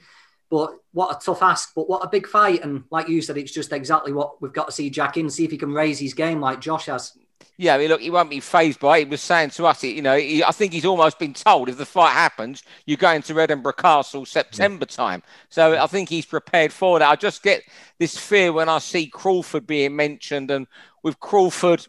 But 0.49 0.75
what 0.91 1.15
a 1.15 1.25
tough 1.25 1.41
ask, 1.41 1.73
but 1.73 1.89
what 1.89 2.03
a 2.03 2.09
big 2.09 2.27
fight. 2.27 2.63
And 2.63 2.83
like 2.91 3.09
you 3.09 3.21
said, 3.21 3.37
it's 3.37 3.53
just 3.53 3.71
exactly 3.71 4.13
what 4.13 4.41
we've 4.41 4.53
got 4.53 4.67
to 4.67 4.71
see 4.71 4.89
Jack 4.89 5.17
in, 5.17 5.29
see 5.29 5.45
if 5.45 5.51
he 5.51 5.57
can 5.57 5.73
raise 5.73 5.99
his 5.99 6.13
game 6.13 6.39
like 6.39 6.61
Josh 6.61 6.85
has. 6.85 7.17
Yeah, 7.57 7.75
I 7.75 7.77
mean, 7.77 7.89
look, 7.89 8.01
he 8.01 8.09
won't 8.09 8.29
be 8.29 8.39
fazed 8.39 8.79
by 8.79 8.97
it. 8.97 9.05
He 9.05 9.09
was 9.09 9.21
saying 9.21 9.51
to 9.51 9.67
us, 9.67 9.83
you 9.83 10.01
know, 10.01 10.17
he, 10.17 10.43
I 10.43 10.51
think 10.51 10.73
he's 10.73 10.85
almost 10.85 11.19
been 11.19 11.33
told 11.33 11.69
if 11.69 11.77
the 11.77 11.85
fight 11.85 12.13
happens, 12.13 12.63
you're 12.85 12.97
going 12.97 13.21
to 13.23 13.39
Edinburgh 13.39 13.73
Castle 13.73 14.25
September 14.25 14.87
yeah. 14.89 14.95
time. 14.95 15.23
So 15.49 15.77
I 15.79 15.85
think 15.85 16.09
he's 16.09 16.25
prepared 16.25 16.73
for 16.73 16.97
that. 16.97 17.09
I 17.09 17.15
just 17.15 17.43
get 17.43 17.61
this 17.99 18.17
fear 18.17 18.51
when 18.51 18.67
I 18.67 18.79
see 18.79 19.07
Crawford 19.07 19.67
being 19.67 19.95
mentioned, 19.95 20.49
and 20.49 20.65
with 21.03 21.19
Crawford 21.19 21.85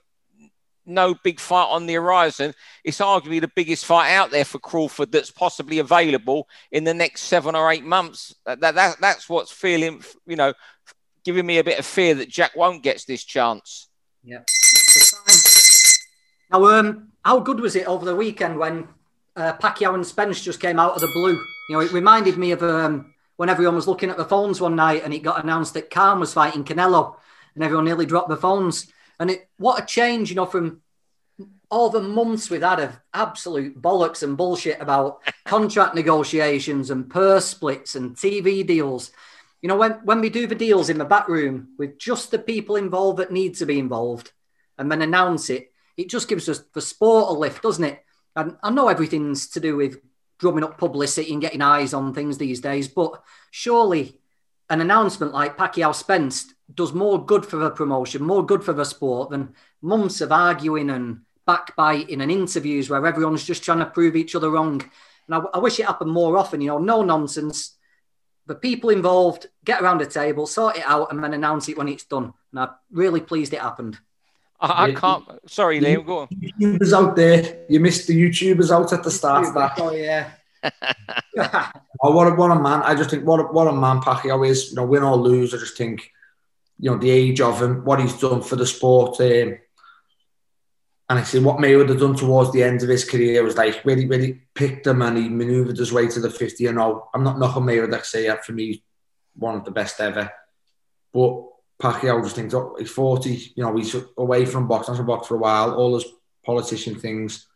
no 0.87 1.15
big 1.23 1.39
fight 1.41 1.69
on 1.69 1.87
the 1.87 1.95
horizon. 1.95 2.55
It's 2.85 2.99
arguably 2.99 3.41
the 3.41 3.51
biggest 3.55 3.87
fight 3.87 4.13
out 4.13 4.31
there 4.31 4.45
for 4.45 4.59
Crawford 4.59 5.13
that's 5.13 5.31
possibly 5.31 5.79
available 5.79 6.49
in 6.71 6.85
the 6.85 6.95
next 6.95 7.23
seven 7.23 7.55
or 7.55 7.71
eight 7.71 7.85
months. 7.85 8.35
That, 8.45 8.61
that 8.61 8.97
that's 9.01 9.29
what's 9.29 9.53
feeling, 9.53 10.03
you 10.27 10.37
know, 10.37 10.55
giving 11.25 11.47
me 11.47 11.59
a 11.59 11.65
bit 11.65 11.79
of 11.79 11.87
fear 11.87 12.15
that 12.17 12.29
Jack 12.29 12.57
won't 12.57 12.83
get 12.83 13.05
this 13.07 13.25
chance. 13.25 13.89
Yeah. 14.25 14.43
Now, 16.53 16.67
um, 16.67 17.09
how 17.25 17.41
good 17.41 17.61
was 17.61 17.77
it 17.77 17.87
over 17.87 18.05
the 18.05 18.15
weekend 18.15 18.59
when 18.59 18.87
uh, 19.37 19.55
Pacquiao 19.55 19.95
and 19.95 20.07
Spence 20.07 20.43
just 20.43 20.61
came 20.61 20.79
out 20.79 20.95
of 20.95 21.01
the 21.01 21.11
blue? 21.15 21.41
You 21.69 21.77
know, 21.77 21.81
it 21.81 21.93
reminded 21.93 22.37
me 22.37 22.53
of 22.53 22.63
um, 22.63 23.15
when 23.37 23.49
everyone 23.49 23.75
was 23.75 23.89
looking 23.89 24.11
at 24.11 24.19
the 24.19 24.25
phones 24.27 24.61
one 24.61 24.77
night 24.77 25.03
and 25.03 25.15
it 25.15 25.23
got 25.23 25.43
announced 25.43 25.73
that 25.75 25.91
Khan 25.91 26.21
was 26.21 26.35
fighting 26.35 26.65
Canelo, 26.65 27.17
and 27.55 27.65
everyone 27.65 27.87
nearly 27.87 28.05
dropped 28.05 28.29
the 28.29 28.37
phones. 28.37 28.93
And 29.19 29.31
it, 29.31 29.49
what 29.57 29.83
a 29.83 29.87
change, 29.87 30.29
you 30.29 30.37
know, 30.37 30.45
from 30.45 30.83
all 31.71 31.89
the 31.89 32.03
months 32.03 32.51
we've 32.51 32.63
had 32.63 32.81
of 32.81 33.01
absolute 33.15 33.81
bollocks 33.81 34.23
and 34.23 34.37
bullshit 34.37 34.79
about 34.79 35.23
contract 35.47 35.95
negotiations 35.95 36.91
and 36.91 37.09
purse 37.09 37.47
splits 37.47 37.95
and 37.95 38.15
TV 38.15 38.67
deals. 38.67 39.11
You 39.63 39.69
know, 39.69 39.77
when, 39.77 39.93
when 40.05 40.21
we 40.21 40.29
do 40.29 40.47
the 40.47 40.55
deals 40.55 40.91
in 40.91 40.99
the 40.99 41.05
back 41.07 41.29
room 41.29 41.69
with 41.79 41.99
just 41.99 42.31
the 42.31 42.39
people 42.39 42.77
involved 42.77 43.21
that 43.21 43.33
need 43.33 43.55
to 43.55 43.65
be 43.65 43.79
involved 43.79 44.33
and 44.77 44.93
then 44.93 45.01
announce 45.01 45.49
it, 45.49 45.72
it 45.97 46.09
just 46.09 46.29
gives 46.29 46.49
us 46.49 46.61
the 46.75 46.81
sport 46.81 47.31
a 47.31 47.33
lift, 47.33 47.63
doesn't 47.63 47.85
it? 47.85 48.05
And 48.35 48.57
I 48.63 48.71
know 48.71 48.89
everything's 48.89 49.49
to 49.51 49.61
do 49.61 49.77
with 49.77 49.99
drumming 50.39 50.65
up 50.65 50.79
publicity 50.79 51.33
and 51.33 51.41
getting 51.41 51.63
eyes 51.63 51.95
on 51.95 52.15
things 52.15 52.39
these 52.39 52.61
days, 52.61 52.89
but 52.89 53.23
surely 53.51 54.19
an 54.71 54.81
announcement 54.81 55.33
like 55.33 55.57
Pacquiao 55.57 55.95
Spence 55.95 56.55
does 56.75 56.93
more 56.93 57.25
good 57.25 57.45
for 57.45 57.57
the 57.57 57.71
promotion, 57.71 58.23
more 58.23 58.45
good 58.45 58.65
for 58.65 58.73
the 58.73 58.85
sport 58.85 59.31
than 59.31 59.55
months 59.83 60.21
of 60.21 60.33
arguing 60.33 60.91
and 60.91 61.21
backbiting 61.47 62.21
and 62.21 62.31
interviews 62.31 62.89
where 62.89 63.07
everyone's 63.07 63.45
just 63.45 63.63
trying 63.63 63.81
to 63.81 63.87
prove 63.87 64.17
each 64.17 64.35
other 64.35 64.51
wrong. 64.51 64.83
And 65.29 65.35
I, 65.35 65.39
I 65.55 65.59
wish 65.59 65.79
it 65.79 65.87
happened 65.87 66.11
more 66.11 66.37
often, 66.37 66.61
you 66.61 66.69
know, 66.69 66.79
no 66.79 67.03
nonsense. 67.03 67.77
The 68.47 68.55
people 68.55 68.91
involved 68.91 69.47
get 69.65 69.83
around 69.83 70.01
a 70.01 70.07
table, 70.07 70.47
sort 70.47 70.79
it 70.79 70.85
out, 70.87 71.13
and 71.13 71.23
then 71.23 71.35
announce 71.35 71.69
it 71.69 71.77
when 71.77 71.89
it's 71.89 72.05
done. 72.05 72.33
And 72.51 72.61
I'm 72.61 72.71
really 72.91 73.21
pleased 73.21 73.53
it 73.53 73.61
happened. 73.61 73.99
I, 74.63 74.85
I 74.85 74.93
can't. 74.93 75.25
Sorry, 75.47 75.81
Liam. 75.81 76.07
Go 76.07 76.21
on. 76.21 76.29
YouTubers 76.29 76.93
out 76.93 77.17
there. 77.17 77.65
You 77.69 77.81
missed 77.81 78.07
the 78.07 78.17
YouTubers 78.17 78.71
out 78.71 78.93
at 78.93 79.03
the 79.03 79.11
start 79.11 79.49
of 79.49 79.55
that. 79.55 79.79
Oh 79.79 79.93
yeah. 79.93 80.31
oh, 82.01 82.13
what 82.13 82.29
a, 82.29 82.35
what 82.37 82.53
a 82.53 82.55
man! 82.55 82.83
I 82.83 82.95
just 82.95 83.11
think 83.11 83.27
what 83.27 83.41
a, 83.41 83.43
what 83.45 83.67
a 83.67 83.73
man 83.73 84.01
Pacquiao 84.01 84.49
is. 84.49 84.71
You 84.71 84.77
know, 84.77 84.87
win 84.87 85.03
or 85.03 85.17
lose, 85.17 85.53
I 85.53 85.59
just 85.59 85.77
think 85.77 86.09
you 86.79 86.91
know 86.91 86.97
the 86.97 87.11
age 87.11 87.41
of 87.41 87.61
him, 87.61 87.85
what 87.85 88.01
he's 88.01 88.19
done 88.19 88.43
for 88.43 88.55
the 88.55 88.67
sport. 88.67 89.21
Um, 89.21 89.59
and 91.09 91.19
I 91.19 91.25
see 91.25 91.41
what 91.41 91.59
Mayweather 91.59 91.99
done 91.99 92.15
towards 92.15 92.53
the 92.53 92.63
end 92.63 92.83
of 92.83 92.89
his 92.89 93.05
career 93.05 93.43
was 93.43 93.57
like 93.57 93.85
really, 93.85 94.07
really 94.07 94.41
picked 94.55 94.87
him 94.87 95.03
and 95.03 95.19
he 95.19 95.29
manoeuvred 95.29 95.77
his 95.77 95.93
way 95.93 96.07
to 96.07 96.21
the 96.21 96.31
50 96.31 96.67
and 96.67 96.79
all. 96.79 97.11
I'm 97.13 97.23
not 97.23 97.39
knocking 97.39 97.65
Mayweather, 97.65 97.99
I 97.99 98.03
say 98.03 98.29
that 98.29 98.47
for 98.47 98.53
me, 98.53 98.83
one 99.35 99.57
of 99.57 99.65
the 99.65 99.73
best 99.73 100.01
ever. 100.01 100.33
But 101.13 101.52
Pacquiao 101.83 102.23
just 102.23 102.37
thinks, 102.37 102.55
oh, 102.55 102.77
he's 102.79 102.91
40, 102.91 103.53
you 103.57 103.65
know, 103.65 103.77
he's 103.77 103.97
away 104.17 104.45
from 104.45 104.69
boxing, 104.69 104.95
has 104.95 105.05
box 105.05 105.27
for 105.27 105.35
a 105.35 105.39
while, 105.39 105.75
all 105.75 105.95
his 105.95 106.05
politician 106.47 106.95
things, 106.95 107.49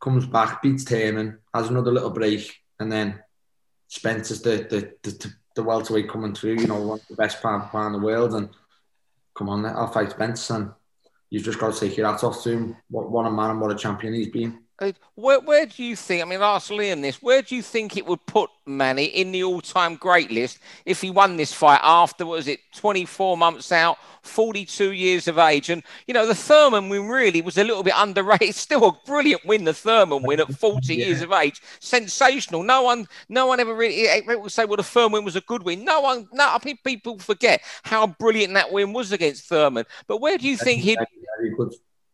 comes 0.00 0.24
back, 0.24 0.62
beats 0.62 0.84
Thurman, 0.84 1.38
has 1.52 1.68
another 1.68 1.90
little 1.90 2.10
break, 2.10 2.60
and 2.78 2.90
then 2.92 3.20
Spencer's 3.88 4.40
the 4.40 4.66
the, 4.70 5.10
the, 5.10 5.32
the 5.54 5.62
welterweight 5.62 6.08
coming 6.08 6.34
through, 6.34 6.54
you 6.54 6.66
know, 6.66 6.80
one 6.80 6.98
of 6.98 7.06
the 7.08 7.16
best 7.16 7.42
pound 7.42 7.68
in 7.74 7.92
the 7.92 8.06
world. 8.06 8.34
And 8.34 8.48
come 9.34 9.48
on, 9.48 9.66
I'll 9.66 9.92
fight 9.92 10.10
Spence. 10.10 10.48
And 10.50 10.70
you've 11.28 11.44
just 11.44 11.58
got 11.58 11.74
to 11.74 11.80
take 11.80 11.96
your 11.96 12.10
hat 12.10 12.24
off 12.24 12.42
to 12.44 12.50
him. 12.50 12.76
What, 12.88 13.10
what 13.10 13.26
a 13.26 13.30
man 13.30 13.50
and 13.50 13.60
what 13.60 13.72
a 13.72 13.76
champion 13.76 14.14
he's 14.14 14.28
been. 14.28 14.61
Where, 15.14 15.40
where 15.40 15.66
do 15.66 15.84
you 15.84 15.96
think? 15.96 16.22
I 16.22 16.24
mean, 16.24 16.40
ask 16.40 16.70
Liam 16.70 17.02
this. 17.02 17.22
Where 17.22 17.42
do 17.42 17.54
you 17.54 17.62
think 17.62 17.96
it 17.96 18.06
would 18.06 18.24
put 18.26 18.50
Manny 18.66 19.04
in 19.04 19.32
the 19.32 19.44
all-time 19.44 19.96
great 19.96 20.30
list 20.30 20.58
if 20.86 21.00
he 21.00 21.10
won 21.10 21.36
this 21.36 21.52
fight 21.52 21.80
after 21.82 22.24
was 22.24 22.48
it 22.48 22.60
24 22.74 23.36
months 23.36 23.72
out, 23.72 23.98
42 24.22 24.92
years 24.92 25.28
of 25.28 25.38
age? 25.38 25.70
And 25.70 25.82
you 26.06 26.14
know, 26.14 26.26
the 26.26 26.34
Thurman 26.34 26.88
win 26.88 27.08
really 27.08 27.42
was 27.42 27.58
a 27.58 27.64
little 27.64 27.82
bit 27.82 27.94
underrated. 27.96 28.54
Still 28.54 28.88
a 28.88 28.92
brilliant 29.06 29.44
win, 29.44 29.64
the 29.64 29.74
Thurman 29.74 30.22
win 30.22 30.40
at 30.40 30.54
40 30.58 30.94
yeah. 30.94 31.06
years 31.06 31.22
of 31.22 31.32
age, 31.32 31.60
sensational. 31.80 32.62
No 32.62 32.82
one, 32.82 33.06
no 33.28 33.46
one 33.46 33.60
ever 33.60 33.74
really 33.74 34.08
eh, 34.08 34.20
people 34.22 34.48
say, 34.48 34.64
well, 34.64 34.76
the 34.76 34.82
Thurman 34.82 35.12
win 35.12 35.24
was 35.24 35.36
a 35.36 35.40
good 35.42 35.62
win. 35.62 35.84
No 35.84 36.00
one, 36.00 36.28
no, 36.32 36.54
I 36.54 36.58
think 36.58 36.82
people 36.82 37.18
forget 37.18 37.62
how 37.82 38.06
brilliant 38.06 38.54
that 38.54 38.72
win 38.72 38.92
was 38.92 39.12
against 39.12 39.48
Thurman. 39.48 39.84
But 40.06 40.20
where 40.20 40.38
do 40.38 40.48
you 40.48 40.56
think 40.56 40.82
he'd? 40.82 40.98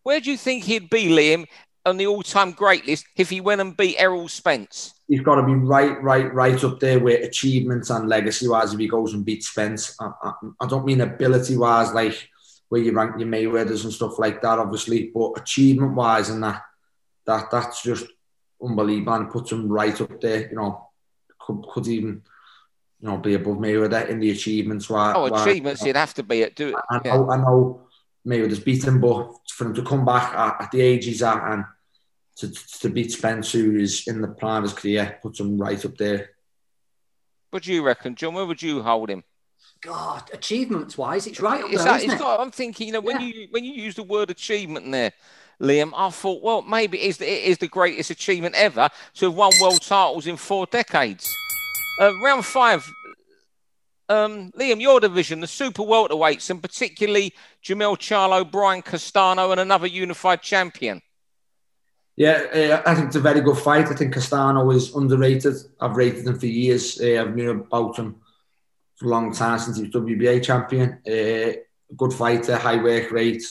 Where 0.04 0.20
do 0.20 0.30
you 0.30 0.38
think 0.38 0.64
he'd 0.64 0.88
be, 0.88 1.08
Liam, 1.08 1.46
on 1.88 1.96
the 1.96 2.06
all-time 2.06 2.52
great 2.52 2.86
list 2.86 3.06
if 3.16 3.30
he 3.30 3.40
went 3.40 3.60
and 3.60 3.76
beat 3.76 3.96
Errol 3.98 4.28
Spence? 4.28 4.94
He's 5.08 5.22
got 5.22 5.36
to 5.36 5.42
be 5.42 5.54
right, 5.54 6.00
right, 6.02 6.32
right 6.32 6.62
up 6.64 6.78
there 6.80 7.00
with 7.00 7.24
achievements 7.24 7.90
and 7.90 8.08
legacy-wise 8.08 8.74
if 8.74 8.78
he 8.78 8.88
goes 8.88 9.14
and 9.14 9.24
beats 9.24 9.48
Spence. 9.48 9.96
I, 10.00 10.10
I, 10.22 10.32
I 10.60 10.66
don't 10.66 10.84
mean 10.84 11.00
ability-wise, 11.00 11.92
like 11.92 12.28
where 12.68 12.82
you 12.82 12.92
rank 12.92 13.18
your 13.18 13.28
Mayweathers 13.28 13.84
and 13.84 13.92
stuff 13.92 14.18
like 14.18 14.42
that, 14.42 14.58
obviously, 14.58 15.10
but 15.14 15.38
achievement-wise 15.38 16.28
and 16.28 16.44
that, 16.44 16.62
that 17.26 17.50
that's 17.50 17.82
just 17.82 18.06
unbelievable 18.62 19.14
and 19.14 19.30
puts 19.30 19.52
him 19.52 19.68
right 19.68 19.98
up 20.00 20.20
there. 20.20 20.50
You 20.50 20.56
know, 20.56 20.88
could, 21.38 21.62
could 21.72 21.88
even 21.88 22.22
you 23.00 23.08
know 23.08 23.16
be 23.16 23.34
above 23.34 23.56
Mayweather 23.56 24.08
in 24.08 24.20
the 24.20 24.30
achievements. 24.30 24.90
Why, 24.90 25.14
oh, 25.14 25.26
achievements, 25.26 25.80
you 25.80 25.88
would 25.88 25.96
have 25.96 26.14
to 26.14 26.22
be 26.22 26.42
at 26.42 26.54
do 26.54 26.68
it. 26.68 26.74
I, 26.90 27.00
yeah. 27.04 27.16
I, 27.16 27.34
I 27.34 27.36
know 27.38 27.88
Mayweather's 28.26 28.60
beaten, 28.60 29.00
but 29.00 29.32
for 29.48 29.66
him 29.66 29.74
to 29.74 29.82
come 29.82 30.04
back 30.04 30.34
at, 30.34 30.62
at 30.64 30.70
the 30.70 30.82
age 30.82 31.06
he's 31.06 31.22
at 31.22 31.52
and 31.52 31.64
to, 32.38 32.50
to 32.80 32.88
beat 32.88 33.12
Spence, 33.12 33.52
who 33.52 33.76
is 33.76 34.06
in 34.06 34.20
the 34.20 34.28
prime 34.28 34.64
of 34.64 34.70
his 34.70 34.72
career, 34.72 35.18
puts 35.22 35.40
him 35.40 35.58
right 35.58 35.84
up 35.84 35.96
there. 35.96 36.30
What 37.50 37.62
do 37.62 37.72
you 37.72 37.82
reckon, 37.82 38.14
John? 38.14 38.34
Where 38.34 38.46
would 38.46 38.62
you 38.62 38.82
hold 38.82 39.10
him? 39.10 39.24
God, 39.80 40.28
achievements 40.32 40.98
wise, 40.98 41.26
it's 41.26 41.40
right 41.40 41.62
up 41.62 41.70
there, 41.70 41.84
that, 41.84 42.02
isn't 42.02 42.10
it? 42.10 42.18
Got, 42.18 42.40
I'm 42.40 42.50
thinking, 42.50 42.88
you 42.88 42.92
know, 42.92 43.00
when 43.00 43.20
yeah. 43.20 43.26
you 43.28 43.48
when 43.50 43.64
you 43.64 43.72
use 43.72 43.94
the 43.94 44.02
word 44.02 44.28
achievement 44.28 44.86
in 44.86 44.90
there, 44.90 45.12
Liam, 45.60 45.92
I 45.96 46.10
thought, 46.10 46.42
well, 46.42 46.62
maybe 46.62 46.98
it 47.00 47.06
is, 47.06 47.16
the, 47.18 47.26
it 47.26 47.44
is 47.44 47.58
the 47.58 47.68
greatest 47.68 48.10
achievement 48.10 48.54
ever 48.56 48.88
to 49.14 49.26
have 49.26 49.34
won 49.34 49.52
world 49.60 49.82
titles 49.82 50.26
in 50.26 50.36
four 50.36 50.66
decades. 50.66 51.32
Uh, 52.00 52.12
round 52.20 52.44
five, 52.44 52.88
um, 54.08 54.50
Liam, 54.52 54.80
your 54.80 55.00
division, 55.00 55.40
the 55.40 55.46
super 55.46 55.82
welterweights, 55.82 56.50
and 56.50 56.60
particularly 56.60 57.32
Jermell 57.64 57.96
Charlo, 57.96 58.48
Brian 58.48 58.82
Castano, 58.82 59.50
and 59.52 59.60
another 59.60 59.86
unified 59.86 60.42
champion. 60.42 61.02
Yeah, 62.18 62.42
uh, 62.52 62.82
I 62.84 62.96
think 62.96 63.06
it's 63.06 63.16
a 63.16 63.20
very 63.20 63.40
good 63.40 63.58
fight. 63.58 63.86
I 63.86 63.94
think 63.94 64.12
Castano 64.12 64.68
is 64.72 64.92
underrated. 64.92 65.54
I've 65.80 65.96
rated 65.96 66.26
him 66.26 66.36
for 66.36 66.46
years. 66.46 67.00
Uh, 67.00 67.20
I've 67.20 67.36
known 67.36 67.60
about 67.60 67.96
him 67.96 68.16
for 68.96 69.06
a 69.06 69.08
long 69.08 69.32
time 69.32 69.60
since 69.60 69.76
he 69.76 69.84
was 69.84 69.92
WBA 69.92 70.42
champion. 70.42 70.98
Uh, 71.06 71.60
good 71.96 72.12
fighter, 72.12 72.56
high 72.56 72.82
work 72.82 73.12
rate, 73.12 73.44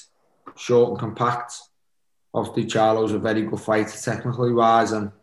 short 0.57 0.89
and 0.89 0.99
compact. 0.99 1.53
Obviously, 2.33 2.65
Charlo's 2.65 3.13
a 3.13 3.19
very 3.19 3.43
good 3.43 3.61
fighter 3.61 3.97
technically 3.97 4.51
wise, 4.51 4.91
and 4.91 5.13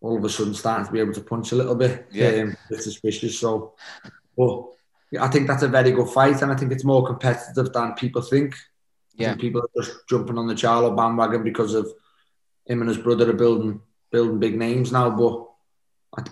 all 0.00 0.16
of 0.16 0.24
a 0.24 0.28
sudden 0.28 0.54
starting 0.54 0.86
to 0.86 0.92
be 0.92 1.00
able 1.00 1.14
to 1.14 1.22
punch 1.22 1.50
a 1.50 1.56
little 1.56 1.74
bit. 1.74 2.06
Yeah, 2.12 2.28
um, 2.28 2.56
bit 2.70 2.80
suspicious. 2.80 3.40
So, 3.40 3.74
but 4.36 4.66
I 5.20 5.26
think 5.26 5.48
that's 5.48 5.64
a 5.64 5.68
very 5.68 5.90
good 5.90 6.10
fight, 6.10 6.40
and 6.42 6.52
I 6.52 6.54
think 6.54 6.70
it's 6.70 6.84
more 6.84 7.04
competitive 7.04 7.72
than 7.72 7.94
people 7.94 8.22
think. 8.22 8.54
Yeah, 9.16 9.30
think 9.30 9.40
people 9.40 9.62
are 9.62 9.82
just 9.82 10.08
jumping 10.08 10.38
on 10.38 10.46
the 10.46 10.54
Charlo 10.54 10.96
bandwagon 10.96 11.42
because 11.42 11.74
of 11.74 11.92
him 12.66 12.80
and 12.80 12.88
his 12.88 12.98
brother 12.98 13.30
are 13.30 13.34
building 13.34 13.80
building 14.10 14.38
big 14.38 14.58
names 14.58 14.92
now. 14.92 15.10
But 15.10 15.46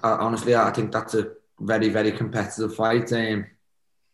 I, 0.03 0.09
I, 0.09 0.19
honestly, 0.19 0.55
I 0.55 0.71
think 0.71 0.93
that's 0.93 1.15
a 1.15 1.33
very 1.59 1.89
very 1.89 2.13
competitive 2.13 2.75
fight. 2.75 3.13
Um, 3.13 3.47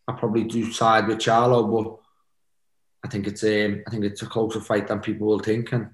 I 0.06 0.12
probably 0.12 0.44
do 0.44 0.72
side 0.72 1.06
with 1.06 1.18
Charlo, 1.18 1.70
but 1.70 1.98
I 3.04 3.08
think 3.08 3.26
it's 3.26 3.42
um, 3.42 3.82
I 3.86 3.90
think 3.90 4.04
it's 4.04 4.22
a 4.22 4.26
closer 4.26 4.60
fight 4.60 4.88
than 4.88 5.00
people 5.00 5.26
will 5.26 5.38
think, 5.38 5.72
and 5.72 5.90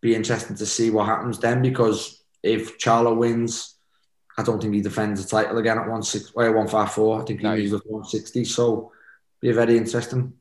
be 0.00 0.14
interesting 0.14 0.56
to 0.56 0.66
see 0.66 0.90
what 0.90 1.06
happens 1.06 1.38
then. 1.38 1.62
Because 1.62 2.22
if 2.42 2.78
Charlo 2.78 3.16
wins, 3.16 3.76
I 4.38 4.42
don't 4.42 4.60
think 4.60 4.74
he 4.74 4.80
defends 4.80 5.22
the 5.22 5.28
title 5.28 5.58
again 5.58 5.78
at 5.78 5.88
one 5.88 6.02
six 6.02 6.32
or 6.34 6.52
one 6.52 6.68
five 6.68 6.92
four. 6.92 7.20
I 7.20 7.24
think 7.24 7.40
he 7.40 7.46
no. 7.46 7.56
moves 7.56 7.74
at 7.74 7.82
one 7.86 8.04
sixty. 8.04 8.44
So 8.44 8.92
be 9.40 9.52
very 9.52 9.76
interesting 9.76 10.34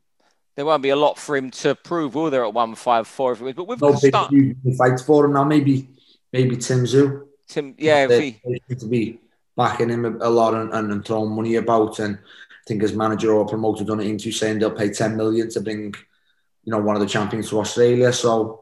there 0.60 0.66
won't 0.66 0.84
be 0.84 0.90
a 0.90 0.96
lot 0.98 1.18
for 1.18 1.38
him 1.38 1.52
to 1.52 1.74
prove, 1.74 2.16
will 2.16 2.30
there, 2.30 2.44
at 2.44 2.54
154 2.54 3.32
if 3.32 3.40
it 3.40 3.44
was? 3.46 3.54
But 3.54 3.68
with 3.68 3.82
no 3.82 3.92
big 3.92 4.12
start... 4.12 4.34
fights 4.78 5.02
for 5.02 5.24
him 5.24 5.32
now. 5.32 5.46
Maybe 5.46 5.88
maybe 6.34 6.58
Tim 6.58 6.84
Tszyu. 6.84 7.28
Tim, 7.48 7.76
yeah, 7.78 8.06
if 8.10 8.22
he... 8.22 8.76
to 8.76 8.86
be 8.86 9.22
backing 9.56 9.88
him 9.88 10.04
a 10.22 10.30
lot 10.30 10.54
and, 10.54 10.74
and, 10.74 11.06
throwing 11.06 11.32
money 11.32 11.56
about. 11.56 12.00
And 12.00 12.18
I 12.18 12.64
think 12.68 12.82
his 12.82 12.94
manager 12.94 13.32
or 13.32 13.48
promoter 13.48 13.86
done 13.86 14.02
it 14.02 14.08
into 14.08 14.34
saying 14.34 14.60
they'll 14.60 14.72
pay 14.72 14.90
10 14.90 15.16
million 15.16 15.50
to 15.52 15.62
bring, 15.62 15.96
you 16.66 16.72
know, 16.74 16.80
one 16.80 16.98
of 16.98 17.02
the 17.02 17.08
champions 17.08 17.50
to 17.52 17.60
Australia. 17.62 18.12
So 18.12 18.62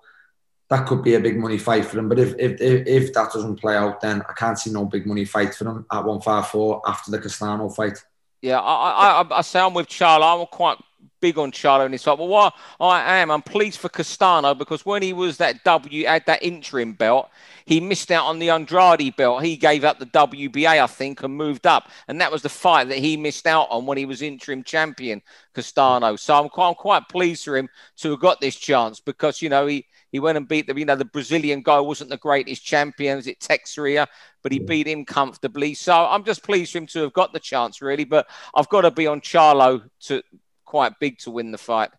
that 0.69 0.85
could 0.85 1.01
be 1.01 1.15
a 1.15 1.19
big 1.19 1.39
money 1.39 1.57
fight 1.57 1.85
for 1.85 1.97
him. 1.97 2.09
But 2.09 2.19
if 2.19 2.35
if 2.37 2.61
if, 2.61 2.85
if 2.85 3.13
that 3.13 3.33
doesn't 3.33 3.55
play 3.55 3.75
out, 3.75 4.01
then 4.01 4.21
I 4.29 4.33
can't 4.33 4.59
see 4.59 4.69
no 4.69 4.85
big 4.85 5.07
money 5.07 5.25
fight 5.25 5.55
for 5.55 5.65
him 5.67 5.87
at 5.91 6.05
154 6.05 6.87
after 6.87 7.09
the 7.09 7.17
Castano 7.17 7.69
fight. 7.69 7.97
Yeah, 8.43 8.59
I, 8.59 9.23
I, 9.23 9.37
I 9.39 9.41
say 9.41 9.59
I'm 9.59 9.73
with 9.73 9.87
Charlo. 9.87 10.41
I'm 10.41 10.45
quite 10.45 10.77
big 11.19 11.37
on 11.37 11.51
Charlo 11.51 11.85
in 11.85 11.91
this 11.91 12.03
fight. 12.03 12.17
But 12.17 12.25
what 12.25 12.53
I 12.79 13.17
am, 13.17 13.31
I'm 13.31 13.41
pleased 13.41 13.79
for 13.79 13.89
Castano 13.89 14.53
because 14.53 14.85
when 14.85 15.01
he 15.01 15.13
was 15.13 15.37
that 15.37 15.63
W 15.63 16.05
at 16.05 16.25
that 16.25 16.43
interim 16.43 16.93
belt, 16.93 17.29
he 17.65 17.79
missed 17.79 18.11
out 18.11 18.25
on 18.25 18.39
the 18.39 18.49
Andrade 18.49 19.15
belt. 19.15 19.43
He 19.43 19.57
gave 19.57 19.83
up 19.83 19.99
the 19.99 20.05
WBA, 20.05 20.81
I 20.81 20.87
think, 20.87 21.23
and 21.23 21.35
moved 21.35 21.67
up. 21.67 21.89
And 22.07 22.21
that 22.21 22.31
was 22.31 22.41
the 22.41 22.49
fight 22.49 22.87
that 22.89 22.99
he 22.99 23.17
missed 23.17 23.45
out 23.47 23.67
on 23.69 23.85
when 23.85 23.97
he 23.97 24.05
was 24.05 24.21
interim 24.21 24.63
champion, 24.63 25.21
Castano. 25.53 26.15
So 26.15 26.35
I'm 26.35 26.49
quite, 26.49 26.69
I'm 26.69 26.75
quite 26.75 27.09
pleased 27.09 27.43
for 27.43 27.57
him 27.57 27.69
to 27.97 28.11
have 28.11 28.19
got 28.19 28.39
this 28.39 28.55
chance 28.55 28.99
because, 28.99 29.41
you 29.41 29.49
know, 29.49 29.67
he, 29.67 29.85
He 30.11 30.19
went 30.19 30.37
and 30.37 30.47
beat 30.47 30.67
the, 30.67 30.75
you 30.79 30.85
know, 30.85 30.95
the 30.95 31.03
Brazilian 31.03 31.61
guy 31.61 31.79
wasn't 31.81 32.09
the 32.09 32.17
greatest 32.17 32.63
champion, 32.63 33.17
is 33.17 33.27
it 33.27 33.41
Teixeira, 33.41 34.07
but 34.41 34.53
he 34.53 34.59
beat 34.59 34.87
him 34.87 35.03
comfortably. 35.03 35.73
So 35.73 35.93
I'm 35.93 36.23
just 36.23 36.43
pleased 36.43 36.71
for 36.71 36.77
him 36.77 36.87
to 36.87 37.01
have 37.01 37.13
got 37.13 37.33
the 37.33 37.39
chance, 37.41 37.81
really. 37.81 38.05
But 38.05 38.27
I've 38.55 38.69
got 38.69 38.81
to 38.81 38.91
be 38.91 39.07
on 39.07 39.19
Charlo 39.19 39.89
to 40.07 40.23
quite 40.67 40.99
big 40.99 41.17
to 41.19 41.31
win 41.31 41.49
the 41.49 41.57
fight. 41.57 41.89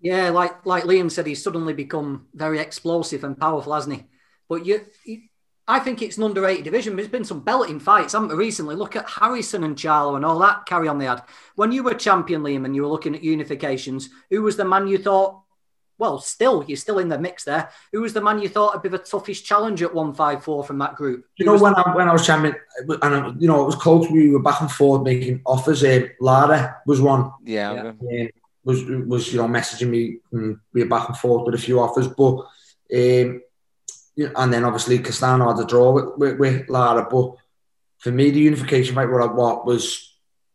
Yeah, 0.00 0.30
like 0.30 0.64
like 0.64 0.84
Liam 0.84 1.10
said, 1.10 1.26
he's 1.26 1.42
suddenly 1.42 1.74
become 1.74 2.28
very 2.32 2.60
explosive 2.60 3.24
and 3.24 3.36
powerful, 3.36 3.74
hasn't 3.74 3.96
he? 3.96 4.04
But 4.48 4.64
you, 4.64 4.82
you 5.04 5.22
I 5.66 5.80
think 5.80 6.00
it's 6.00 6.16
an 6.16 6.22
underrated 6.22 6.64
division. 6.64 6.94
There's 6.94 7.08
been 7.08 7.24
some 7.24 7.40
belting 7.40 7.80
fights, 7.80 8.12
haven't 8.12 8.28
there, 8.28 8.36
recently? 8.36 8.76
Look 8.76 8.94
at 8.94 9.08
Harrison 9.08 9.64
and 9.64 9.76
Charlo 9.76 10.14
and 10.14 10.24
all 10.24 10.38
that 10.38 10.66
carry 10.66 10.86
on 10.86 10.98
they 10.98 11.06
had. 11.06 11.24
When 11.56 11.72
you 11.72 11.82
were 11.82 11.94
champion, 11.94 12.42
Liam, 12.42 12.64
and 12.64 12.76
you 12.76 12.82
were 12.82 12.88
looking 12.88 13.14
at 13.14 13.22
unifications, 13.22 14.08
who 14.30 14.42
was 14.42 14.56
the 14.56 14.64
man 14.64 14.86
you 14.86 14.98
thought, 14.98 15.42
well, 15.98 16.20
still, 16.20 16.64
you're 16.66 16.76
still 16.76 17.00
in 17.00 17.08
the 17.08 17.18
mix 17.18 17.44
there. 17.44 17.70
Who 17.92 18.00
was 18.00 18.12
the 18.12 18.20
man 18.20 18.40
you 18.40 18.48
thought 18.48 18.72
would 18.72 18.82
be 18.82 18.88
the 18.88 18.98
toughest 18.98 19.44
challenge 19.44 19.82
at 19.82 19.92
154 19.92 20.64
from 20.64 20.78
that 20.78 20.94
group? 20.94 21.26
You 21.36 21.46
know, 21.46 21.58
when 21.58 21.74
I, 21.74 21.94
when 21.94 22.08
I 22.08 22.12
was 22.12 22.24
champion, 22.24 22.54
and, 23.02 23.42
you 23.42 23.48
know, 23.48 23.62
it 23.62 23.66
was 23.66 23.74
close, 23.74 24.08
we 24.08 24.30
were 24.30 24.42
back 24.42 24.60
and 24.60 24.70
forth 24.70 25.02
making 25.02 25.42
offers. 25.44 25.82
Uh, 25.82 26.06
Lara 26.20 26.76
was 26.86 27.00
one. 27.00 27.32
Yeah. 27.44 27.92
yeah. 28.00 28.20
Um, 28.20 28.28
was, 28.64 28.84
was, 28.84 29.32
you 29.32 29.38
know, 29.38 29.48
messaging 29.48 29.88
me 29.88 30.18
and 30.30 30.58
we 30.72 30.82
were 30.82 30.88
back 30.88 31.08
and 31.08 31.16
forth 31.16 31.46
with 31.46 31.56
a 31.56 31.58
few 31.58 31.80
offers. 31.80 32.06
But, 32.06 32.44
um, 32.94 33.42
and 34.36 34.52
then 34.52 34.64
obviously 34.64 35.00
Castano 35.00 35.48
had 35.48 35.64
a 35.64 35.66
draw 35.66 35.92
with, 35.92 36.16
with, 36.16 36.38
with, 36.38 36.68
Lara. 36.68 37.08
But 37.10 37.34
for 37.98 38.12
me, 38.12 38.30
the 38.30 38.40
unification 38.40 38.94
fight, 38.94 39.10
what, 39.10 39.22
I, 39.22 39.26
what 39.26 39.66
was 39.66 40.14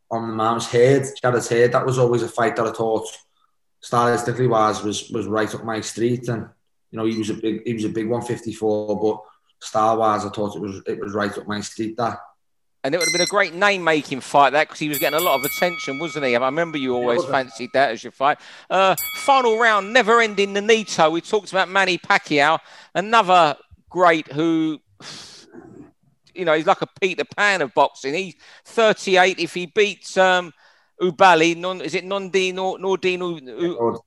on 0.10 0.30
the 0.30 0.36
man's 0.36 0.68
head, 0.68 1.06
Jarrett 1.22 1.48
Hurd, 1.48 1.72
that 1.74 1.86
was 1.86 1.98
always 1.98 2.24
a 2.24 2.30
fight 2.30 2.56
that 2.56 2.68
I 2.68 2.72
thought 2.72 3.08
stylistically 3.84 4.50
wise 4.50 4.82
was 4.84 5.10
was 5.10 5.28
right 5.28 5.54
up 5.54 5.64
my 5.64 5.82
street. 5.82 6.28
And 6.30 6.48
you 6.92 6.98
know, 6.98 7.06
he 7.06 7.18
was 7.18 7.30
a 7.30 7.36
big 7.36 7.62
he 7.66 7.74
was 7.74 7.84
a 7.84 7.90
big 7.90 8.08
154, 8.08 9.00
but 9.00 9.22
style 9.66 9.98
wise, 9.98 10.26
I 10.26 10.30
thought 10.30 10.56
it 10.56 10.62
was 10.62 10.82
it 10.88 11.00
was 11.00 11.14
right 11.14 11.38
up 11.38 11.48
my 11.48 11.62
street. 11.62 11.98
That. 11.98 12.20
And 12.86 12.94
it 12.94 12.98
would 12.98 13.08
have 13.08 13.14
been 13.14 13.22
a 13.22 13.28
great 13.28 13.54
name-making 13.54 14.20
fight 14.20 14.50
that 14.50 14.68
because 14.68 14.80
he 14.80 14.90
was 14.90 15.00
getting 15.00 15.18
a 15.18 15.24
lot 15.24 15.40
of 15.40 15.46
attention, 15.46 16.00
wasn't 16.00 16.26
he? 16.26 16.36
I 16.36 16.46
remember 16.46 16.78
you 16.78 16.94
always 16.94 17.24
fancied 17.24 17.70
that 17.74 17.92
as 17.92 18.04
your 18.04 18.12
fight. 18.12 18.40
Uh, 18.70 18.94
final 19.20 19.58
round, 19.58 19.94
never-ending 19.94 20.54
Nonito. 20.54 21.10
We 21.10 21.22
talked 21.22 21.54
about 21.54 21.70
Manny 21.70 21.98
Pacquiao, 21.98 22.60
another 22.94 23.56
great 23.90 24.30
who, 24.34 24.82
you 26.36 26.44
know, 26.44 26.54
he's 26.58 26.66
like 26.66 26.82
a 26.82 26.88
Peter 27.00 27.24
Pan 27.24 27.62
of 27.62 27.74
boxing. 27.74 28.16
He's 28.16 28.36
38. 28.66 29.40
If 29.40 29.54
he 29.54 29.66
beats 29.66 30.18
um, 30.18 30.54
Oubaali, 31.04 31.58
non, 31.58 31.82
is 31.82 31.96
it 31.96 32.06
Nordine 32.06 32.58
or 32.58 32.78
Nordine 32.78 33.42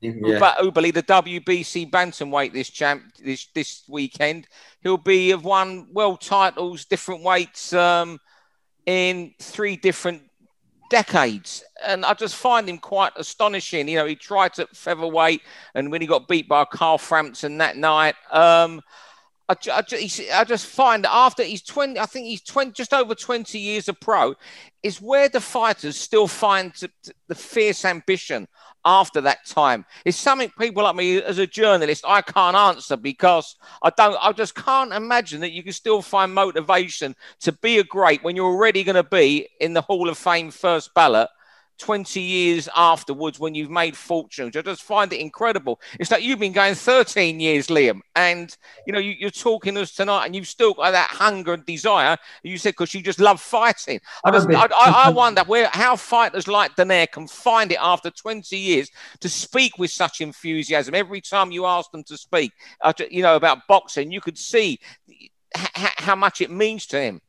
yeah. 0.03 0.55
Oubaali, 0.61 0.95
the 0.95 1.03
WBC 1.03 1.91
bantamweight 1.91 2.53
this 2.53 2.71
champ 2.71 3.03
this 3.23 3.47
this 3.55 3.83
weekend. 3.89 4.49
He'll 4.83 4.97
be 4.97 5.29
have 5.31 5.45
won 5.45 5.89
world 5.93 6.21
titles, 6.21 6.85
different 6.85 7.23
weights. 7.23 7.73
Um, 7.73 8.19
in 8.87 9.35
three 9.41 9.77
different 9.77 10.23
decades. 10.89 11.65
And 11.85 12.05
I 12.05 12.15
just 12.15 12.37
find 12.37 12.69
him 12.69 12.79
quite 12.79 13.13
astonishing. 13.17 13.89
You 13.89 13.97
know, 13.97 14.07
he 14.07 14.15
tried 14.15 14.59
at 14.59 14.75
featherweight 14.75 15.43
and 15.75 15.91
when 15.91 16.01
he 16.01 16.07
got 16.07 16.29
beat 16.29 16.49
by 16.49 16.65
Carl 16.65 16.99
Frampton 16.99 17.59
that 17.59 17.77
night, 17.77 18.15
um, 18.31 18.81
I, 19.49 19.55
I, 19.71 19.83
I, 20.35 20.45
just 20.45 20.67
find 20.67 21.05
that 21.05 21.15
after 21.15 21.45
he's 21.45 21.63
20, 21.63 22.01
I 22.01 22.07
think 22.07 22.27
he's 22.27 22.43
20, 22.43 22.73
just 22.73 22.93
over 22.93 23.15
20 23.15 23.59
years 23.59 23.89
of 23.89 24.01
pro, 24.01 24.35
is 24.83 25.01
where 25.01 25.29
the 25.29 25.41
fighters 25.41 25.97
still 25.97 26.27
find 26.27 26.73
the 27.29 27.35
fierce 27.35 27.85
ambition 27.85 28.49
after 28.85 29.21
that 29.21 29.47
time? 29.47 29.85
It's 30.05 30.17
something 30.17 30.51
people 30.59 30.83
like 30.83 30.97
me 30.97 31.23
as 31.23 31.39
a 31.39 31.47
journalist 31.47 32.05
I 32.07 32.23
can't 32.23 32.57
answer 32.57 32.97
because 32.97 33.57
I 33.83 33.91
don't 33.97 34.19
I 34.21 34.33
just 34.33 34.57
can't 34.57 34.93
imagine 34.93 35.41
that 35.43 35.53
you 35.53 35.63
can 35.63 35.73
still 35.73 36.03
find 36.03 36.35
motivation 36.35 37.15
to 37.41 37.53
be 37.53 37.79
a 37.79 37.85
great 37.85 38.25
when 38.25 38.35
you're 38.35 38.47
already 38.47 38.83
going 38.83 38.97
to 38.97 39.05
be 39.05 39.49
in 39.61 39.75
the 39.75 39.83
Hall 39.83 40.09
of 40.09 40.19
Fame 40.19 40.51
first 40.51 40.93
ballot 40.95 41.29
20 41.79 42.21
years 42.21 42.69
afterwards 42.75 43.39
when 43.39 43.55
you've 43.55 43.71
made 43.71 43.97
fortunes. 43.97 44.57
I 44.57 44.63
just 44.63 44.83
find 44.83 45.13
it 45.13 45.21
incredible. 45.21 45.81
It's 45.99 46.11
like 46.11 46.23
you've 46.23 46.39
been 46.39 46.53
going 46.53 46.75
13 46.75 47.41
years, 47.41 47.69
Liam, 47.69 48.01
and 48.15 48.57
you 48.87 48.93
know 48.93 48.99
you, 48.99 49.27
are 49.27 49.31
talking 49.31 49.75
to 49.75 49.83
us 49.83 49.93
tonight, 49.93 50.27
and 50.27 50.35
you've 50.35 50.49
still 50.49 50.75
got 50.75 50.93
that 50.93 51.11
hunger 51.11 51.53
and 51.55 51.67
desire. 51.67 52.17
You 52.43 52.59
said 52.59 52.71
because 52.71 52.95
you 52.95 53.03
just 53.03 53.21
love 53.21 53.41
fighting. 53.41 54.01
I 54.25 54.31
just, 54.31 54.49
I, 54.51 54.67
I, 54.67 55.03
I, 55.07 55.11
wonder 55.17 55.43
where 55.45 55.69
how 55.73 55.97
fighters 55.97 56.49
like 56.49 56.77
Donaire 56.77 57.11
can 57.11 57.27
find 57.27 57.73
it 57.73 57.79
after 57.81 58.11
20 58.11 58.57
years 58.57 58.91
to 59.21 59.29
speak 59.29 59.79
with 59.79 59.91
such 59.91 60.21
enthusiasm. 60.21 60.95
Every 60.95 61.21
time 61.21 61.51
you 61.53 61.67
ask 61.67 61.91
them 61.91 62.05
to 62.05 62.17
speak, 62.17 62.53
uh, 62.81 62.93
you 63.11 63.23
know 63.23 63.37
about 63.37 63.67
boxing, 63.69 64.11
you 64.11 64.21
could 64.21 64.39
see 64.39 64.79
how 65.55 66.17
much 66.17 66.41
it 66.41 66.51
means 66.51 66.87
to 66.87 67.01
him. 67.01 67.21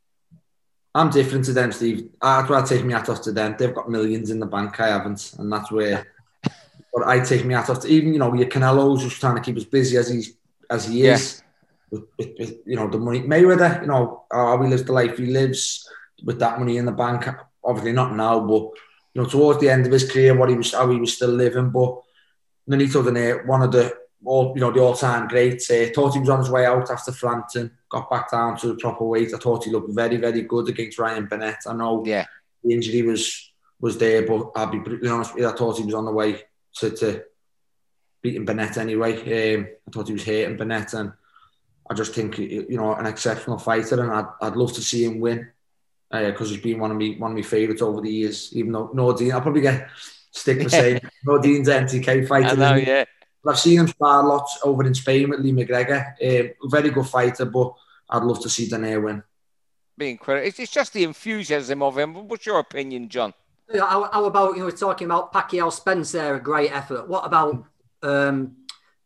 I'm 0.94 1.10
different 1.10 1.44
to 1.46 1.52
them, 1.52 1.70
Steve. 1.72 2.08
That's 2.20 2.48
where 2.48 2.58
I 2.58 2.64
take 2.64 2.84
my 2.84 2.92
hat 2.92 3.08
off 3.08 3.22
to 3.22 3.32
them. 3.32 3.56
They've 3.58 3.74
got 3.74 3.90
millions 3.90 4.30
in 4.30 4.40
the 4.40 4.46
bank, 4.46 4.80
I 4.80 4.88
haven't, 4.88 5.34
and 5.38 5.52
that's 5.52 5.70
where. 5.70 6.06
but 6.42 7.06
I 7.06 7.20
take 7.20 7.44
my 7.44 7.54
hat 7.54 7.70
off 7.70 7.80
to 7.80 7.88
even 7.88 8.12
you 8.12 8.18
know 8.18 8.34
your 8.34 8.48
Canelo's 8.48 9.02
just 9.02 9.20
trying 9.20 9.36
to 9.36 9.42
keep 9.42 9.56
as 9.56 9.64
busy 9.64 9.96
as 9.96 10.08
he's 10.08 10.34
as 10.70 10.86
he 10.86 11.06
is. 11.06 11.42
With, 11.90 12.04
with, 12.18 12.28
with, 12.38 12.54
you 12.66 12.76
know 12.76 12.88
the 12.88 12.98
money 12.98 13.22
Mayweather, 13.22 13.80
you 13.80 13.86
know 13.86 14.24
how 14.30 14.60
he 14.62 14.68
lives 14.68 14.84
the 14.84 14.92
life 14.92 15.16
he 15.16 15.26
lives 15.26 15.88
with 16.24 16.38
that 16.40 16.58
money 16.58 16.76
in 16.76 16.86
the 16.86 16.92
bank. 16.92 17.26
Obviously 17.64 17.92
not 17.92 18.14
now, 18.14 18.40
but 18.40 18.62
you 19.14 19.22
know 19.22 19.26
towards 19.26 19.60
the 19.60 19.70
end 19.70 19.86
of 19.86 19.92
his 19.92 20.10
career, 20.10 20.36
what 20.36 20.50
he 20.50 20.56
was 20.56 20.72
how 20.72 20.90
he 20.90 20.98
was 20.98 21.14
still 21.14 21.30
living. 21.30 21.70
But 21.70 22.00
Nonito 22.68 23.02
Donaire, 23.02 23.46
one 23.46 23.62
of 23.62 23.72
the 23.72 23.96
all 24.24 24.52
you 24.54 24.60
know 24.60 24.70
the 24.70 24.80
all-time 24.80 25.28
greats. 25.28 25.70
Uh, 25.70 25.88
thought 25.94 26.14
he 26.14 26.20
was 26.20 26.28
on 26.28 26.40
his 26.40 26.50
way 26.50 26.66
out 26.66 26.90
after 26.90 27.12
Frampton, 27.12 27.70
got 27.90 28.10
back 28.10 28.30
down 28.30 28.56
to 28.58 28.68
the 28.68 28.74
proper 28.74 29.04
weight. 29.04 29.34
I 29.34 29.38
thought 29.38 29.64
he 29.64 29.70
looked 29.70 29.92
very, 29.92 30.16
very 30.16 30.42
good 30.42 30.68
against 30.68 30.98
Ryan 30.98 31.26
Burnett. 31.26 31.62
I 31.66 31.74
know 31.74 32.04
yeah. 32.04 32.26
the 32.62 32.74
injury 32.74 33.02
was 33.02 33.52
was 33.80 33.98
there, 33.98 34.26
but 34.26 34.50
I'll 34.56 34.66
be 34.66 34.78
brutally 34.78 35.10
honest 35.10 35.34
with 35.34 35.42
you, 35.42 35.48
I 35.48 35.52
thought 35.52 35.78
he 35.78 35.84
was 35.84 35.94
on 35.94 36.04
the 36.04 36.10
way 36.12 36.42
to, 36.78 36.90
to 36.90 37.22
beating 38.22 38.44
Burnett 38.44 38.76
anyway. 38.76 39.54
Um, 39.54 39.68
I 39.86 39.90
thought 39.90 40.08
he 40.08 40.12
was 40.12 40.24
hating 40.24 40.56
Burnett, 40.56 40.94
and 40.94 41.12
I 41.88 41.94
just 41.94 42.14
think 42.14 42.38
you 42.38 42.66
know 42.70 42.94
an 42.94 43.06
exceptional 43.06 43.58
fighter, 43.58 44.00
and 44.00 44.10
I'd, 44.10 44.26
I'd 44.42 44.56
love 44.56 44.72
to 44.74 44.82
see 44.82 45.04
him 45.04 45.20
win 45.20 45.50
because 46.10 46.48
uh, 46.48 46.54
he's 46.54 46.62
been 46.62 46.80
one 46.80 46.90
of 46.90 46.96
me 46.96 47.16
one 47.18 47.32
of 47.32 47.36
my 47.36 47.42
favourites 47.42 47.82
over 47.82 48.00
the 48.00 48.10
years. 48.10 48.54
Even 48.54 48.72
though 48.72 48.88
Nordine, 48.88 49.32
I'll 49.32 49.40
probably 49.40 49.62
get 49.62 49.88
stick 50.30 50.62
for 50.62 50.68
saying 50.68 51.00
Nordine's 51.26 51.68
MTK 51.68 52.26
fighter. 52.28 52.48
I 52.48 52.54
know, 52.54 52.74
yeah. 52.74 53.04
I've 53.46 53.58
seen 53.58 53.80
him 53.80 53.88
spar 53.88 54.26
lots 54.26 54.58
over 54.62 54.84
in 54.84 54.94
Spain 54.94 55.30
with 55.30 55.40
Lee 55.40 55.52
McGregor. 55.52 56.14
Um, 56.22 56.70
very 56.70 56.90
good 56.90 57.06
fighter, 57.06 57.44
but 57.44 57.74
I'd 58.10 58.22
love 58.22 58.42
to 58.42 58.48
see 58.48 58.68
Donaire 58.68 59.02
win. 59.02 59.22
Be 59.96 60.10
incredible. 60.10 60.46
It's 60.46 60.70
just 60.70 60.92
the 60.92 61.04
enthusiasm 61.04 61.82
of 61.82 61.98
him. 61.98 62.28
What's 62.28 62.46
your 62.46 62.58
opinion, 62.58 63.08
John? 63.08 63.34
How, 63.72 64.08
how 64.10 64.24
about 64.24 64.52
you 64.54 64.60
know 64.60 64.66
we're 64.66 64.70
talking 64.70 65.06
about 65.06 65.32
Pacquiao 65.32 65.72
Spence 65.72 66.12
there, 66.12 66.36
a 66.36 66.40
great 66.40 66.72
effort. 66.72 67.08
What 67.08 67.26
about 67.26 67.64
um, 68.02 68.56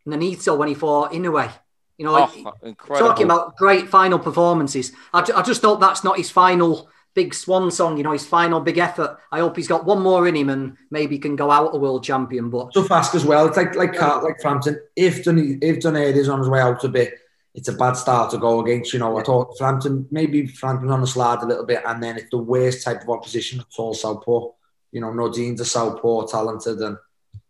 Nonito 0.06 0.56
when 0.56 0.68
he 0.68 0.74
fought 0.74 1.12
Inoue? 1.12 1.50
You 1.98 2.06
know, 2.06 2.16
oh, 2.16 2.52
incredible. 2.62 3.08
talking 3.08 3.24
about 3.24 3.56
great 3.56 3.88
final 3.88 4.18
performances. 4.18 4.92
I, 5.12 5.20
I 5.34 5.42
just 5.42 5.62
hope 5.62 5.80
that's 5.80 6.04
not 6.04 6.16
his 6.16 6.30
final 6.30 6.88
big 7.14 7.34
swan 7.34 7.70
song, 7.70 7.96
you 7.96 8.02
know, 8.02 8.12
his 8.12 8.26
final 8.26 8.60
big 8.60 8.78
effort. 8.78 9.18
I 9.30 9.40
hope 9.40 9.56
he's 9.56 9.68
got 9.68 9.84
one 9.84 10.02
more 10.02 10.26
in 10.26 10.34
him 10.34 10.48
and 10.50 10.76
maybe 10.90 11.18
can 11.18 11.36
go 11.36 11.50
out 11.50 11.74
a 11.74 11.78
world 11.78 12.04
champion. 12.04 12.50
But 12.50 12.72
so 12.72 12.82
fast 12.82 13.14
as 13.14 13.24
well. 13.24 13.46
It's 13.46 13.56
like 13.56 13.74
like 13.74 13.94
yeah. 13.94 14.14
like 14.14 14.40
Frampton. 14.40 14.80
If 14.96 15.24
Dun 15.24 15.58
if 15.62 15.80
Donaire 15.80 16.14
is 16.14 16.28
on 16.28 16.38
his 16.38 16.48
way 16.48 16.60
out 16.60 16.82
a 16.84 16.88
bit, 16.88 17.14
it's 17.54 17.68
a 17.68 17.74
bad 17.74 17.92
start 17.94 18.30
to 18.30 18.38
go 18.38 18.60
against. 18.60 18.92
You 18.92 19.00
know, 19.00 19.18
I 19.18 19.22
thought 19.22 19.56
Frampton 19.58 20.06
maybe 20.10 20.46
Frampton 20.46 20.90
on 20.90 21.00
the 21.00 21.06
slide 21.06 21.42
a 21.42 21.46
little 21.46 21.66
bit, 21.66 21.82
and 21.86 22.02
then 22.02 22.16
it's 22.16 22.30
the 22.30 22.38
worst 22.38 22.84
type 22.84 23.02
of 23.02 23.10
opposition. 23.10 23.60
It's 23.60 23.78
all 23.78 23.94
southpaw. 23.94 24.48
You 24.90 25.00
know, 25.00 25.10
Nordine's 25.10 25.60
a 25.60 25.64
southpaw, 25.64 26.26
talented, 26.26 26.78
and 26.80 26.96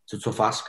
it's 0.05 0.15
a 0.15 0.19
tough 0.19 0.41
ask. 0.41 0.65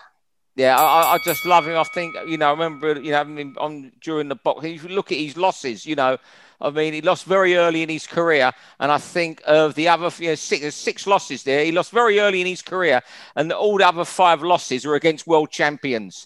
Yeah, 0.56 0.78
I, 0.78 1.16
I, 1.16 1.18
just 1.26 1.46
love 1.46 1.68
him. 1.68 1.78
I 1.78 1.84
think 1.84 2.16
you 2.28 2.38
know. 2.38 2.50
I 2.50 2.52
remember 2.52 3.00
you 3.02 3.12
know 3.12 3.22
I 3.22 3.24
mean, 3.24 3.56
on 3.58 3.92
during 4.02 4.30
the 4.30 4.36
box. 4.36 4.64
If 4.64 4.84
you 4.84 4.90
look 4.90 5.12
at 5.12 5.18
his 5.18 5.36
losses, 5.36 5.84
you 5.84 5.96
know, 5.96 6.18
I 6.64 6.70
mean, 6.70 6.94
he 6.94 7.02
lost 7.02 7.26
very 7.26 7.58
early 7.58 7.84
in 7.84 7.90
his 7.90 8.08
career, 8.08 8.52
and 8.80 8.92
I 8.92 8.98
think 8.98 9.42
of 9.46 9.76
the 9.76 9.90
other 9.90 10.10
you 10.18 10.30
know, 10.30 10.36
six, 10.36 10.74
six 10.76 11.06
losses 11.06 11.44
there. 11.44 11.66
He 11.66 11.74
lost 11.74 11.92
very 11.92 12.20
early 12.20 12.40
in 12.40 12.48
his 12.48 12.62
career, 12.62 13.02
and 13.36 13.52
all 13.52 13.78
the 13.78 13.88
other 13.88 14.06
five 14.06 14.42
losses 14.42 14.86
were 14.86 14.96
against 14.96 15.28
world 15.28 15.52
champions. 15.52 16.26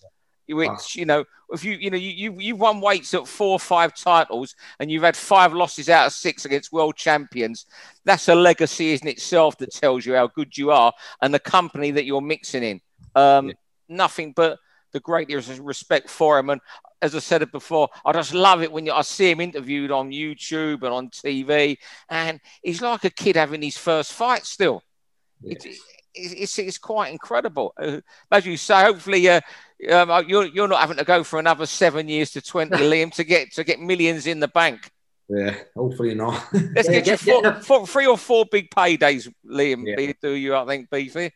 Which 0.50 0.96
you 0.96 1.06
know, 1.06 1.26
if 1.50 1.66
you 1.66 1.74
you 1.74 1.90
know 1.90 1.98
you 1.98 2.12
you 2.12 2.40
you've 2.40 2.60
won 2.60 2.80
weights 2.80 3.14
at 3.14 3.28
four 3.28 3.54
or 3.54 3.60
five 3.60 3.96
titles, 3.96 4.56
and 4.80 4.90
you've 4.90 5.04
had 5.04 5.18
five 5.18 5.54
losses 5.54 5.90
out 5.90 6.06
of 6.08 6.14
six 6.14 6.46
against 6.46 6.72
world 6.72 6.96
champions. 6.96 7.66
That's 8.06 8.30
a 8.30 8.36
legacy 8.36 8.94
in 8.94 9.08
itself 9.08 9.58
that 9.58 9.72
tells 9.72 10.06
you 10.06 10.14
how 10.14 10.28
good 10.28 10.58
you 10.58 10.72
are 10.72 10.94
and 11.22 11.34
the 11.34 11.40
company 11.40 11.92
that 11.92 12.06
you're 12.06 12.22
mixing 12.22 12.64
in. 12.64 12.82
Um, 13.16 13.48
yeah. 13.48 13.54
Nothing 13.90 14.34
but 14.36 14.60
the 14.92 15.00
greatest 15.00 15.60
respect 15.60 16.10
for 16.10 16.38
him. 16.40 16.50
And 16.50 16.62
as 17.02 17.16
I 17.16 17.20
said 17.20 17.42
it 17.42 17.52
before, 17.52 17.90
I 18.06 18.12
just 18.14 18.34
love 18.34 18.64
it 18.64 18.72
when 18.72 18.86
you, 18.86 18.94
I 18.94 19.02
see 19.02 19.32
him 19.32 19.42
interviewed 19.42 19.92
on 19.92 20.12
YouTube 20.12 20.84
and 20.84 20.94
on 20.94 21.10
TV, 21.10 21.78
and 22.10 22.40
he's 22.64 22.82
like 22.82 23.04
a 23.04 23.10
kid 23.10 23.36
having 23.36 23.62
his 23.62 23.78
first 23.78 24.14
fight 24.14 24.46
still. 24.46 24.84
Yes. 25.42 25.66
It's, 25.66 26.34
it's, 26.34 26.60
it's, 26.60 26.78
quite 26.80 27.12
incredible. 27.12 27.74
Uh, 27.80 28.02
as 28.32 28.46
you 28.46 28.58
say, 28.58 28.82
hopefully 28.82 29.30
uh, 29.30 29.42
um, 29.92 30.10
uh, 30.10 30.22
you're 30.22 30.46
you're 30.46 30.68
not 30.68 30.82
having 30.82 30.98
to 30.98 31.04
go 31.04 31.24
for 31.24 31.38
another 31.38 31.68
seven 31.68 32.10
years 32.10 32.32
to 32.32 32.42
twenty, 32.42 32.76
Liam, 32.78 33.14
to 33.14 33.24
get 33.24 33.52
to 33.54 33.64
get 33.64 33.80
millions 33.80 34.26
in 34.26 34.40
the 34.40 34.48
bank. 34.48 34.90
Yeah, 35.30 35.56
hopefully 35.76 36.16
not. 36.16 36.48
Let's 36.54 36.90
Yeah, 36.90 37.02
get, 37.02 37.06
you 37.06 37.12
get- 37.12 37.20
four, 37.20 37.42
get 37.44 37.66
four, 37.66 37.88
three 37.88 38.08
or 38.08 38.18
four 38.18 38.46
big 38.52 38.72
paydays, 38.72 39.32
Liam. 39.46 39.84
Yeah. 39.86 40.14
Do 40.22 40.32
you? 40.32 40.56
I 40.56 40.66
think 40.66 40.90
Beefy. 40.90 41.32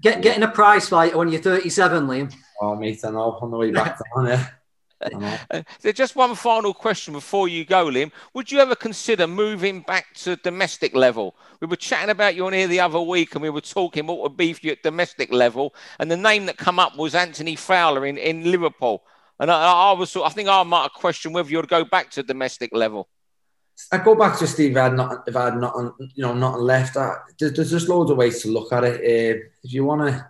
Get, 0.00 0.22
getting 0.22 0.42
a 0.42 0.48
prize 0.50 0.88
fighter 0.88 1.16
when 1.16 1.28
you're 1.28 1.40
37, 1.40 2.06
Liam. 2.06 2.34
oh, 2.60 2.74
mate, 2.76 3.00
I 3.04 3.10
know. 3.10 3.38
On 3.40 3.50
the 3.50 3.56
way 3.56 3.70
back 3.70 3.98
down 4.14 4.26
there. 4.26 4.52
I 5.02 5.08
know. 5.10 5.36
Uh, 5.50 5.62
so 5.78 5.92
just 5.92 6.16
one 6.16 6.34
final 6.34 6.72
question 6.72 7.12
before 7.12 7.48
you 7.48 7.64
go, 7.64 7.86
Liam. 7.86 8.10
Would 8.34 8.50
you 8.50 8.60
ever 8.60 8.74
consider 8.74 9.26
moving 9.26 9.80
back 9.82 10.06
to 10.16 10.36
domestic 10.36 10.94
level? 10.94 11.36
We 11.60 11.66
were 11.66 11.76
chatting 11.76 12.10
about 12.10 12.34
you 12.34 12.46
on 12.46 12.52
here 12.52 12.66
the 12.66 12.80
other 12.80 13.00
week, 13.00 13.34
and 13.34 13.42
we 13.42 13.50
were 13.50 13.60
talking 13.60 14.06
what 14.06 14.20
would 14.20 14.36
be 14.36 14.52
for 14.52 14.66
you 14.66 14.72
at 14.72 14.82
domestic 14.82 15.32
level, 15.32 15.74
and 15.98 16.10
the 16.10 16.16
name 16.16 16.46
that 16.46 16.56
come 16.56 16.78
up 16.78 16.96
was 16.96 17.14
Anthony 17.14 17.56
Fowler 17.56 18.06
in, 18.06 18.16
in 18.16 18.50
Liverpool. 18.50 19.02
And 19.38 19.50
I, 19.50 19.90
I 19.90 19.92
was, 19.92 20.10
sort- 20.10 20.30
I 20.30 20.32
think 20.32 20.48
I 20.48 20.62
might 20.62 20.82
have 20.82 20.92
questioned 20.92 21.34
whether 21.34 21.50
you'd 21.50 21.68
go 21.68 21.84
back 21.84 22.10
to 22.12 22.22
domestic 22.22 22.70
level. 22.74 23.08
I 23.92 23.98
go 23.98 24.14
back 24.14 24.38
to 24.38 24.46
Steve. 24.46 24.72
If 24.72 24.76
I 24.78 24.84
had 24.84 24.94
not, 24.94 25.24
if 25.28 25.36
I 25.36 25.44
had 25.46 25.56
nothing, 25.58 25.92
you 26.14 26.22
know, 26.22 26.34
nothing 26.34 26.62
left. 26.62 26.96
I, 26.96 27.16
there's, 27.38 27.52
there's 27.52 27.70
just 27.70 27.88
loads 27.88 28.10
of 28.10 28.16
ways 28.16 28.40
to 28.42 28.48
look 28.48 28.72
at 28.72 28.84
it. 28.84 28.94
Uh, 29.00 29.42
if 29.62 29.72
you 29.72 29.84
want 29.84 30.02
to, 30.10 30.28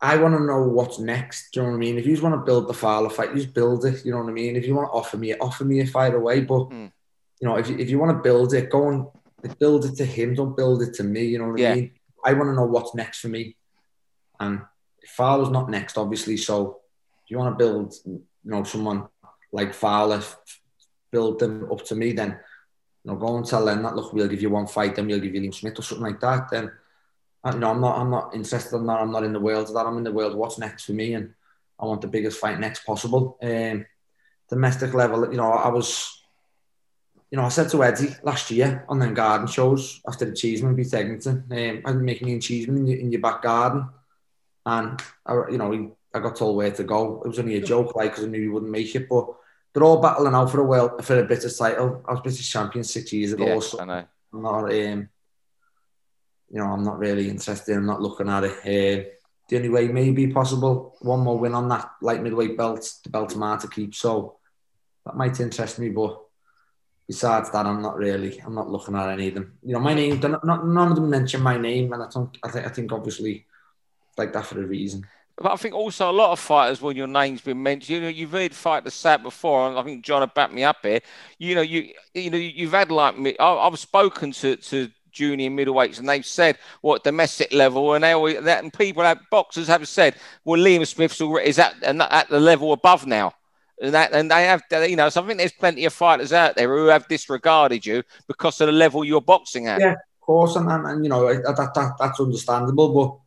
I 0.00 0.16
want 0.16 0.34
to 0.36 0.42
know 0.44 0.62
what's 0.62 0.98
next. 0.98 1.52
Do 1.52 1.60
you 1.60 1.66
know 1.66 1.70
what 1.72 1.76
I 1.76 1.78
mean? 1.78 1.98
If 1.98 2.06
you 2.06 2.12
just 2.12 2.22
want 2.22 2.34
to 2.34 2.44
build 2.44 2.68
the 2.68 2.74
Fowler 2.74 3.10
fight, 3.10 3.30
you 3.30 3.36
just 3.42 3.54
build 3.54 3.84
it. 3.84 4.04
You 4.04 4.12
know 4.12 4.18
what 4.18 4.28
I 4.30 4.32
mean? 4.32 4.56
If 4.56 4.66
you 4.66 4.74
want 4.74 4.88
to 4.88 4.92
offer 4.92 5.16
me, 5.16 5.34
offer 5.36 5.64
me 5.64 5.80
a 5.80 5.86
fight 5.86 6.14
away. 6.14 6.40
But 6.40 6.70
Mm. 6.70 6.90
you 7.40 7.48
know, 7.48 7.56
if 7.56 7.68
you, 7.68 7.76
if 7.78 7.90
you 7.90 7.98
want 7.98 8.16
to 8.16 8.22
build 8.22 8.54
it, 8.54 8.70
go 8.70 8.88
and 8.88 9.06
build 9.58 9.84
it 9.84 9.96
to 9.96 10.04
him. 10.04 10.34
Don't 10.34 10.56
build 10.56 10.82
it 10.82 10.94
to 10.94 11.04
me. 11.04 11.24
You 11.26 11.38
know 11.38 11.48
what 11.48 11.58
Yeah. 11.60 11.72
I 11.72 11.74
mean? 11.74 11.90
I 12.24 12.32
want 12.32 12.48
to 12.50 12.54
know 12.54 12.64
what's 12.66 12.94
next 12.94 13.20
for 13.20 13.28
me. 13.28 13.56
And 14.40 14.62
Fowler's 15.06 15.50
not 15.50 15.68
next, 15.70 15.98
obviously. 15.98 16.36
So 16.36 16.80
if 17.24 17.30
you 17.30 17.38
want 17.38 17.56
to 17.56 17.64
build, 17.64 17.94
you 18.06 18.22
know, 18.44 18.64
someone 18.64 19.08
like 19.52 19.74
Fowler, 19.74 20.22
build 21.12 21.38
them 21.38 21.70
up 21.70 21.84
to 21.84 21.94
me, 21.94 22.12
then 22.12 22.30
you 23.04 23.12
know, 23.12 23.16
go 23.16 23.36
and 23.36 23.46
tell 23.46 23.64
them 23.64 23.82
that 23.82 23.94
look, 23.94 24.12
we'll 24.12 24.28
give 24.28 24.42
you 24.42 24.50
one 24.50 24.66
fight, 24.66 24.96
then 24.96 25.06
we'll 25.06 25.20
give 25.20 25.34
you 25.34 25.40
Liam 25.40 25.54
Smith 25.54 25.78
or 25.78 25.82
something 25.82 26.06
like 26.06 26.20
that. 26.20 26.50
Then 26.50 26.64
you 27.44 27.50
I'm 27.50 27.80
not 27.80 27.98
I'm 27.98 28.10
not 28.10 28.34
interested 28.34 28.76
in 28.76 28.86
that. 28.86 29.00
I'm 29.00 29.12
not 29.12 29.24
in 29.24 29.32
the 29.32 29.40
world 29.40 29.68
of 29.68 29.74
that. 29.74 29.86
I'm 29.86 29.98
in 29.98 30.04
the 30.04 30.12
world 30.12 30.34
what's 30.34 30.58
next 30.58 30.84
for 30.84 30.92
me, 30.92 31.14
and 31.14 31.34
I 31.78 31.86
want 31.86 32.00
the 32.00 32.08
biggest 32.08 32.38
fight 32.38 32.60
next 32.60 32.84
possible. 32.84 33.38
Um, 33.42 33.84
domestic 34.48 34.94
level, 34.94 35.30
you 35.30 35.38
know, 35.38 35.50
I 35.50 35.68
was, 35.68 36.22
you 37.30 37.38
know, 37.38 37.44
I 37.44 37.48
said 37.48 37.70
to 37.70 37.82
Eddie 37.82 38.14
last 38.22 38.50
year 38.50 38.84
on 38.88 38.98
them 38.98 39.14
garden 39.14 39.46
shows 39.46 40.00
after 40.06 40.26
the 40.26 40.32
Cheeseman 40.32 40.76
beat 40.76 40.88
Eggington, 40.88 41.50
um, 41.50 41.82
I'm 41.84 42.04
making 42.04 42.28
me 42.28 42.36
a 42.36 42.40
Cheeseman 42.40 42.78
in 42.78 42.86
your, 42.86 42.98
in 43.00 43.12
your 43.12 43.20
back 43.20 43.42
garden, 43.42 43.88
and 44.66 45.02
I, 45.26 45.34
you 45.50 45.58
know, 45.58 45.96
I 46.14 46.20
got 46.20 46.36
told 46.36 46.56
where 46.56 46.70
to 46.70 46.84
go. 46.84 47.22
It 47.24 47.28
was 47.28 47.38
only 47.38 47.56
a 47.56 47.62
joke, 47.62 47.96
like, 47.96 48.12
because 48.12 48.24
I 48.24 48.28
knew 48.28 48.42
he 48.42 48.48
wouldn't 48.48 48.70
make 48.70 48.94
it, 48.94 49.08
but 49.08 49.34
they're 49.72 49.84
all 49.84 50.00
battling 50.00 50.34
out 50.34 50.50
for 50.50 50.60
a 50.60 50.64
world 50.64 51.04
for 51.04 51.18
a 51.18 51.24
British 51.24 51.56
title. 51.56 52.02
I 52.06 52.12
was 52.12 52.20
British 52.20 52.50
champion 52.50 52.84
six 52.84 53.12
years 53.12 53.32
ago. 53.32 53.46
Yeah, 53.46 53.58
so 53.60 53.80
I 53.80 53.84
know. 53.84 54.04
I'm 54.34 54.42
not, 54.42 54.64
um, 54.64 55.08
you 56.50 56.58
know, 56.58 56.66
I'm 56.66 56.84
not 56.84 56.98
really 56.98 57.28
interested. 57.28 57.76
I'm 57.76 57.86
not 57.86 58.02
looking 58.02 58.28
at 58.28 58.44
it. 58.44 58.58
Uh, 58.60 59.08
the 59.48 59.56
only 59.56 59.68
way 59.68 59.88
maybe 59.88 60.28
possible 60.28 60.96
one 61.00 61.20
more 61.20 61.38
win 61.38 61.54
on 61.54 61.68
that 61.68 61.90
light 62.00 62.22
middleweight 62.22 62.56
belt, 62.56 62.88
the 63.04 63.10
belt 63.10 63.34
of 63.34 63.60
to 63.60 63.68
keep. 63.68 63.94
So 63.94 64.36
that 65.04 65.16
might 65.16 65.40
interest 65.40 65.78
me, 65.78 65.88
but 65.88 66.20
besides 67.06 67.50
that, 67.50 67.66
I'm 67.66 67.82
not 67.82 67.96
really. 67.96 68.38
I'm 68.40 68.54
not 68.54 68.70
looking 68.70 68.96
at 68.96 69.10
any 69.10 69.28
of 69.28 69.34
them. 69.34 69.58
You 69.62 69.74
know, 69.74 69.80
my 69.80 69.94
name. 69.94 70.20
Not, 70.20 70.44
not, 70.44 70.66
none 70.66 70.90
of 70.90 70.96
them 70.96 71.10
mention 71.10 71.42
my 71.42 71.58
name, 71.58 71.92
and 71.92 72.02
I 72.02 72.08
don't. 72.08 72.36
I 72.42 72.48
think. 72.48 72.66
I 72.66 72.70
think 72.70 72.92
obviously, 72.92 73.46
like 74.16 74.32
that 74.32 74.46
for 74.46 74.62
a 74.62 74.66
reason. 74.66 75.06
But 75.36 75.52
I 75.52 75.56
think 75.56 75.74
also 75.74 76.10
a 76.10 76.12
lot 76.12 76.32
of 76.32 76.38
fighters, 76.38 76.80
when 76.80 76.96
your 76.96 77.06
name's 77.06 77.40
been 77.40 77.62
mentioned, 77.62 77.96
you 77.96 78.00
know, 78.02 78.08
you've 78.08 78.32
heard 78.32 78.54
fighters 78.54 78.94
sat 78.94 79.22
before, 79.22 79.68
and 79.68 79.78
I 79.78 79.82
think 79.82 80.04
John 80.04 80.20
had 80.20 80.34
backed 80.34 80.52
me 80.52 80.62
up 80.62 80.78
here. 80.82 81.00
You 81.38 81.54
know, 81.54 81.62
you 81.62 81.90
you 82.14 82.30
know, 82.30 82.36
you've 82.36 82.72
had 82.72 82.90
like 82.90 83.18
me. 83.18 83.36
I've 83.38 83.78
spoken 83.78 84.32
to 84.32 84.56
to 84.56 84.90
junior 85.10 85.50
middleweights, 85.50 85.98
and 85.98 86.08
they've 86.08 86.24
said 86.24 86.58
what 86.80 87.04
domestic 87.04 87.52
level, 87.52 87.94
and 87.94 88.04
they 88.04 88.12
always 88.12 88.42
that, 88.42 88.62
and 88.62 88.72
people 88.72 89.02
have 89.02 89.20
boxers 89.30 89.68
have 89.68 89.86
said, 89.88 90.16
well, 90.44 90.60
Liam 90.60 90.86
Smith's 90.86 91.20
already 91.20 91.48
is 91.48 91.58
at 91.58 91.74
and 91.82 92.02
at 92.02 92.28
the 92.28 92.40
level 92.40 92.72
above 92.72 93.06
now. 93.06 93.32
And 93.80 93.94
that, 93.94 94.12
and 94.12 94.30
they 94.30 94.44
have, 94.44 94.62
you 94.70 94.94
know, 94.94 95.08
so 95.08 95.22
I 95.22 95.26
think 95.26 95.38
there's 95.38 95.52
plenty 95.52 95.84
of 95.86 95.92
fighters 95.92 96.32
out 96.32 96.54
there 96.54 96.68
who 96.68 96.86
have 96.86 97.08
disregarded 97.08 97.84
you 97.84 98.04
because 98.28 98.60
of 98.60 98.66
the 98.66 98.72
level 98.72 99.02
you're 99.02 99.20
boxing 99.20 99.66
at. 99.66 99.80
Yeah. 99.80 99.92
Of 99.92 100.26
course, 100.26 100.54
and, 100.54 100.70
and, 100.70 100.86
and 100.86 101.04
you 101.04 101.10
know 101.10 101.26
that, 101.26 101.56
that 101.56 101.94
that's 101.98 102.20
understandable, 102.20 102.94
but 102.94 103.18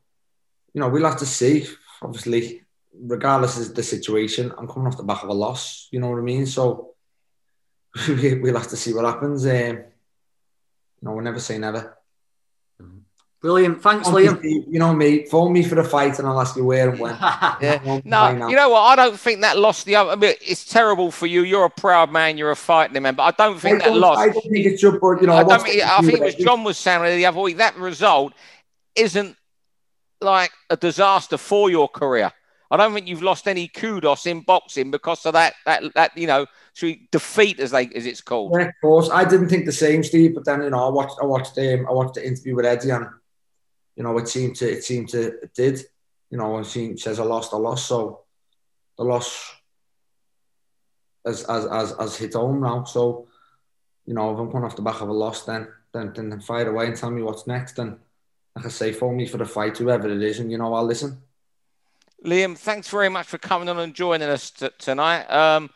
you 0.73 0.79
know 0.79 0.87
we'll 0.87 1.03
have 1.03 1.17
to 1.17 1.25
see. 1.25 1.65
Obviously, 2.05 2.61
regardless 2.93 3.59
of 3.59 3.75
the 3.75 3.83
situation, 3.83 4.53
I'm 4.57 4.67
coming 4.67 4.87
off 4.87 4.97
the 4.97 5.03
back 5.03 5.23
of 5.23 5.29
a 5.29 5.33
loss. 5.33 5.87
You 5.91 5.99
know 5.99 6.09
what 6.09 6.19
I 6.19 6.21
mean? 6.21 6.45
So 6.45 6.93
we'll 8.07 8.57
have 8.57 8.67
to 8.69 8.77
see 8.77 8.93
what 8.93 9.05
happens. 9.05 9.45
Um, 9.45 9.51
you 9.51 9.83
know, 11.01 11.11
we'll 11.13 11.23
never 11.23 11.39
say 11.39 11.57
never. 11.57 11.97
Brilliant. 13.41 13.81
Thanks, 13.81 14.07
Liam. 14.07 14.41
You 14.43 14.79
know 14.79 14.93
me. 14.93 15.25
Phone 15.25 15.53
me 15.53 15.61
for 15.61 15.75
the 15.75 15.83
fight, 15.83 16.17
and 16.17 16.27
I'll 16.27 16.41
ask 16.41 16.55
you 16.55 16.65
where 16.65 16.89
and 16.89 16.99
when. 16.99 17.15
Yeah. 17.61 18.01
No, 18.03 18.47
you 18.47 18.55
know 18.55 18.69
what? 18.69 18.81
I 18.81 18.95
don't 18.95 19.19
think 19.19 19.41
that 19.41 19.57
lost 19.57 19.85
the 19.85 19.95
other. 19.97 20.11
I 20.11 20.15
mean, 20.15 20.33
it's 20.41 20.65
terrible 20.65 21.11
for 21.11 21.27
you. 21.27 21.41
You're 21.43 21.65
a 21.65 21.69
proud 21.69 22.11
man. 22.11 22.39
You're 22.39 22.49
a 22.51 22.55
fighting 22.55 23.03
man, 23.03 23.13
but 23.13 23.23
I 23.23 23.31
don't 23.31 23.59
think 23.59 23.75
I 23.75 23.85
that 23.85 23.91
don't, 23.91 23.99
lost. 23.99 24.19
I 24.19 24.29
don't 24.29 24.41
think 24.49 24.65
it's 24.65 24.81
your. 24.81 24.99
but 24.99 25.21
you 25.21 25.27
know, 25.27 25.33
I, 25.33 25.39
don't 25.39 25.47
what's 25.49 25.63
think, 25.63 25.75
the- 25.75 25.87
I 25.87 26.01
think 26.01 26.19
it 26.19 26.23
was 26.23 26.35
John 26.35 26.63
was 26.63 26.77
saying 26.77 27.17
the 27.17 27.25
other 27.27 27.39
week 27.39 27.57
that 27.57 27.77
result 27.77 28.33
isn't 28.95 29.37
like 30.21 30.51
a 30.69 30.77
disaster 30.77 31.37
for 31.37 31.69
your 31.69 31.87
career. 31.87 32.31
I 32.71 32.77
don't 32.77 32.93
think 32.93 33.07
you've 33.07 33.21
lost 33.21 33.47
any 33.47 33.67
kudos 33.67 34.25
in 34.25 34.41
boxing 34.41 34.91
because 34.91 35.25
of 35.25 35.33
that 35.33 35.53
that 35.65 35.83
that 35.93 36.17
you 36.17 36.27
know 36.27 36.45
defeat 37.11 37.59
as 37.59 37.71
they 37.71 37.87
as 37.89 38.05
it's 38.05 38.21
called. 38.21 38.53
Yeah, 38.53 38.67
of 38.67 38.73
course. 38.81 39.09
I 39.09 39.23
didn't 39.23 39.49
think 39.49 39.65
the 39.65 39.71
same, 39.71 40.03
Steve. 40.03 40.33
But 40.35 40.45
then 40.45 40.63
you 40.63 40.69
know, 40.71 40.87
I 40.87 40.89
watched, 40.89 41.17
I 41.21 41.25
watched, 41.25 41.57
um, 41.57 41.85
I 41.87 41.91
watched 41.91 42.15
the 42.15 42.27
interview 42.27 42.55
with 42.55 42.65
Eddie, 42.65 42.89
and 42.89 43.07
you 43.95 44.03
know, 44.03 44.17
it 44.17 44.27
seemed 44.27 44.55
to, 44.57 44.69
it 44.69 44.83
seemed 44.83 45.09
to, 45.09 45.39
it 45.41 45.53
did. 45.53 45.81
You 46.31 46.39
know, 46.39 46.51
when 46.51 46.63
he 46.63 46.97
says 46.97 47.19
I 47.19 47.23
lost, 47.23 47.53
I 47.53 47.57
lost. 47.57 47.87
So 47.87 48.21
the 48.97 49.03
loss 49.03 49.53
has 51.25 51.43
as 51.43 51.65
as 51.65 51.93
as 51.93 52.17
hit 52.17 52.33
home 52.33 52.61
now. 52.61 52.83
So 52.83 53.27
you 54.05 54.13
know, 54.13 54.33
if 54.33 54.39
I'm 54.39 54.51
coming 54.51 54.65
off 54.65 54.75
the 54.75 54.81
back 54.81 55.01
of 55.01 55.09
a 55.09 55.13
loss, 55.13 55.45
then 55.45 55.67
then 55.93 56.13
then 56.13 56.39
fire 56.41 56.69
away 56.69 56.87
and 56.87 56.95
tell 56.95 57.11
me 57.11 57.21
what's 57.21 57.47
next. 57.47 57.79
And 57.79 57.99
like 58.55 58.65
I 58.65 58.69
say, 58.69 58.91
phone 58.93 59.17
me 59.17 59.27
for 59.27 59.37
the 59.37 59.45
fight, 59.45 59.77
whoever 59.77 60.07
it 60.09 60.21
is, 60.21 60.39
and 60.39 60.49
you 60.51 60.57
know, 60.57 60.73
I'll 60.73 60.85
listen. 60.85 61.21
Liam, 62.25 62.57
thanks 62.57 62.87
very 62.89 63.09
much 63.09 63.27
for 63.27 63.37
coming 63.37 63.69
on 63.69 63.77
and 63.79 63.93
joining 63.93 64.29
us 64.29 64.49
t- 64.49 64.69
tonight. 64.79 65.25
Um, 65.25 65.69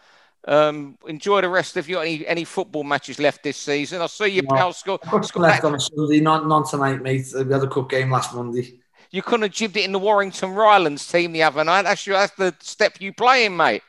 um, 0.47 0.97
enjoy 1.05 1.41
the 1.41 1.49
rest 1.49 1.75
of 1.75 1.89
your 1.89 2.01
any 2.01 2.25
any 2.25 2.45
football 2.45 2.83
matches 2.83 3.19
left 3.19 3.43
this 3.43 3.57
season. 3.57 3.99
I'll 4.01 4.07
see 4.07 4.27
you, 4.27 4.41
No. 4.43 4.55
pal 4.55 4.73
score. 4.73 4.99
Score 5.23 5.43
left 5.43 5.65
on 5.65 5.77
Sunday, 5.79 6.21
not 6.21 6.47
not 6.47 6.69
tonight, 6.69 7.01
mate. 7.01 7.27
We 7.35 7.51
had 7.51 7.63
a 7.63 7.67
cup 7.67 7.89
game 7.89 8.09
last 8.11 8.33
Monday. 8.33 8.79
You 9.11 9.21
couldn't 9.21 9.41
have 9.43 9.51
jibbed 9.51 9.75
it 9.75 9.83
in 9.85 9.91
the 9.91 9.99
Warrington 9.99 10.51
Rylands 10.51 11.11
team 11.11 11.33
the 11.33 11.43
other 11.43 11.63
night. 11.63 11.81
That's 11.81 12.05
your, 12.05 12.15
that's 12.17 12.35
the 12.35 12.55
step 12.61 13.01
you 13.01 13.11
play 13.11 13.45
in, 13.45 13.57
mate. 13.57 13.81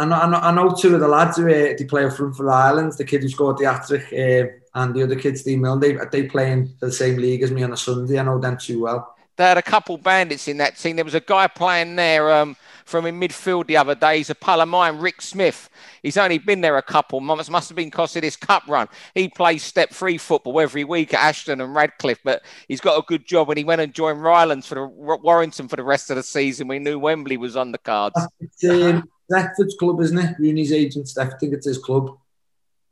I 0.00 0.04
know, 0.04 0.16
I 0.16 0.28
know, 0.28 0.38
I 0.38 0.50
know 0.52 0.74
two 0.74 0.94
of 0.94 1.00
the 1.00 1.06
lads 1.08 1.36
who 1.36 1.44
uh, 1.44 1.74
they 1.78 1.84
play 1.88 2.10
from 2.10 2.34
for 2.34 2.50
Ireland. 2.50 2.92
The 2.92 3.04
kid 3.04 3.22
who 3.22 3.28
scored 3.28 3.58
the 3.58 3.72
hat 3.72 3.86
trick 3.86 4.02
uh, 4.12 4.52
and 4.74 4.94
the 4.94 5.02
other 5.02 5.16
kids, 5.16 5.40
Steve 5.40 5.60
Milne. 5.60 5.80
They 5.80 5.96
they 6.10 6.24
play 6.24 6.52
in 6.52 6.74
the 6.80 6.90
same 6.90 7.16
league 7.16 7.42
as 7.42 7.50
me 7.50 7.62
on 7.62 7.72
a 7.72 7.76
Sunday. 7.76 8.18
I 8.18 8.22
know 8.22 8.38
them 8.38 8.58
too 8.58 8.82
well. 8.82 9.14
They 9.36 9.44
had 9.44 9.58
a 9.58 9.62
couple 9.62 9.96
bandits 9.98 10.46
in 10.46 10.58
that 10.58 10.76
team. 10.76 10.94
There 10.94 11.04
was 11.04 11.14
a 11.14 11.20
guy 11.20 11.48
playing 11.48 11.96
there 11.96 12.32
um, 12.32 12.56
from 12.84 13.04
in 13.04 13.18
midfield 13.18 13.66
the 13.66 13.76
other 13.76 13.96
day. 13.96 14.18
He's 14.18 14.30
a 14.30 14.34
pal 14.34 14.60
of 14.60 14.68
mine, 14.68 14.98
Rick 14.98 15.22
Smith. 15.22 15.68
He's 16.04 16.16
only 16.16 16.38
been 16.38 16.60
there 16.60 16.76
a 16.76 16.82
couple 16.82 17.18
months. 17.18 17.50
Must 17.50 17.68
have 17.68 17.74
been 17.74 17.88
because 17.88 18.14
of 18.14 18.22
this 18.22 18.36
cup 18.36 18.62
run. 18.68 18.86
He 19.12 19.28
plays 19.28 19.64
step 19.64 19.90
three 19.90 20.18
football 20.18 20.60
every 20.60 20.84
week 20.84 21.14
at 21.14 21.20
Ashton 21.20 21.60
and 21.60 21.74
Radcliffe, 21.74 22.20
but 22.22 22.42
he's 22.68 22.80
got 22.80 22.96
a 22.96 23.02
good 23.02 23.26
job. 23.26 23.50
And 23.50 23.58
he 23.58 23.64
went 23.64 23.80
and 23.80 23.92
joined 23.92 24.20
Rylands 24.20 24.66
for 24.66 24.76
the 24.76 24.86
Warrington 24.86 25.66
for 25.66 25.76
the 25.76 25.82
rest 25.82 26.10
of 26.10 26.16
the 26.16 26.22
season. 26.22 26.68
We 26.68 26.78
knew 26.78 27.00
Wembley 27.00 27.36
was 27.36 27.56
on 27.56 27.72
the 27.72 27.78
cards. 27.78 28.20
It's 28.38 28.64
um, 28.64 29.08
Stretford's 29.28 29.74
club, 29.80 30.00
isn't 30.00 30.18
it? 30.18 30.36
Rooney's 30.38 30.72
agent, 30.72 31.08
Steph. 31.08 31.34
I 31.34 31.38
think 31.38 31.54
it's 31.54 31.66
his 31.66 31.78
club. 31.78 32.16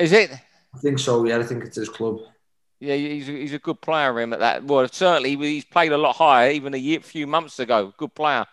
Is 0.00 0.10
it? 0.10 0.32
I 0.74 0.78
think 0.78 0.98
so. 0.98 1.24
Yeah, 1.24 1.38
I 1.38 1.42
think 1.42 1.64
it's 1.64 1.76
his 1.76 1.88
club. 1.88 2.18
Yeah, 2.80 2.94
he's 2.96 3.28
a, 3.28 3.32
he's 3.32 3.52
a 3.52 3.58
good 3.58 3.80
player. 3.80 4.18
Him 4.18 4.32
at 4.32 4.40
that. 4.40 4.64
Well, 4.64 4.88
certainly 4.88 5.36
he's 5.36 5.64
played 5.64 5.92
a 5.92 5.98
lot 5.98 6.16
higher 6.16 6.50
even 6.50 6.74
a 6.74 6.78
year, 6.78 7.00
few 7.00 7.26
months 7.26 7.58
ago. 7.58 7.92
Good 7.96 8.14
player. 8.14 8.46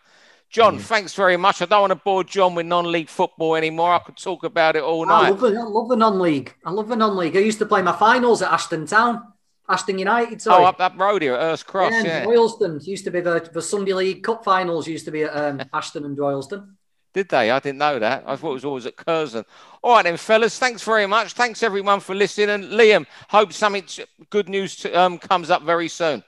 John, 0.51 0.77
Mm. 0.77 0.82
thanks 0.82 1.13
very 1.13 1.38
much. 1.38 1.62
I 1.62 1.65
don't 1.65 1.82
want 1.82 1.91
to 1.91 1.95
bore 2.03 2.23
John 2.23 2.55
with 2.55 2.65
non-league 2.65 3.10
football 3.10 3.55
anymore. 3.55 3.93
I 3.93 3.99
could 3.99 4.17
talk 4.17 4.43
about 4.43 4.75
it 4.75 4.84
all 4.84 5.05
I 5.10 5.23
night. 5.29 5.29
love, 5.39 5.43
I 5.43 5.63
love 5.63 5.89
the 5.89 5.95
non-league. 5.95 6.55
I 6.65 6.71
love 6.71 6.88
the 6.89 6.95
non-league. 6.95 7.36
I 7.38 7.39
used 7.39 7.60
to 7.60 7.65
play 7.67 7.82
my 7.84 7.91
finals 7.95 8.41
at 8.41 8.51
Ashton 8.51 8.88
Town, 8.88 9.21
Ashton 9.69 9.99
United. 9.99 10.41
Sorry. 10.41 10.63
Oh, 10.63 10.65
up 10.67 10.79
that 10.79 10.97
road 10.97 11.21
here 11.21 11.36
at 11.36 11.65
Cross. 11.67 11.91
yeah, 11.93 12.03
Yeah. 12.03 12.23
Royalston 12.25 12.79
used 12.84 13.05
to 13.05 13.12
be 13.12 13.21
the, 13.21 13.47
the 13.53 13.62
Sunday 13.62 13.93
League 13.93 14.23
Cup 14.23 14.43
finals. 14.43 14.88
Used 14.88 15.05
to 15.05 15.12
be 15.12 15.23
at 15.23 15.36
um, 15.36 15.62
Ashton 15.73 16.03
and 16.05 16.17
Royalston. 16.17 16.75
Did 17.13 17.29
they? 17.29 17.49
I 17.49 17.59
didn't 17.59 17.79
know 17.79 17.97
that. 17.97 18.23
I 18.27 18.35
thought 18.35 18.51
it 18.51 18.53
was 18.53 18.65
always 18.65 18.85
at 18.85 18.95
Curzon. 18.95 19.45
All 19.81 19.95
right, 19.95 20.03
then, 20.03 20.17
fellas. 20.17 20.59
Thanks 20.59 20.83
very 20.83 21.07
much. 21.07 21.33
Thanks 21.33 21.63
everyone 21.63 21.99
for 21.99 22.13
listening. 22.13 22.49
And 22.49 22.65
Liam, 22.65 23.07
hope 23.29 23.51
something 23.51 23.83
t- 23.83 24.05
good 24.29 24.47
news 24.47 24.75
to, 24.77 24.93
um, 24.93 25.17
comes 25.17 25.49
up 25.49 25.63
very 25.63 25.87
soon. 25.87 26.23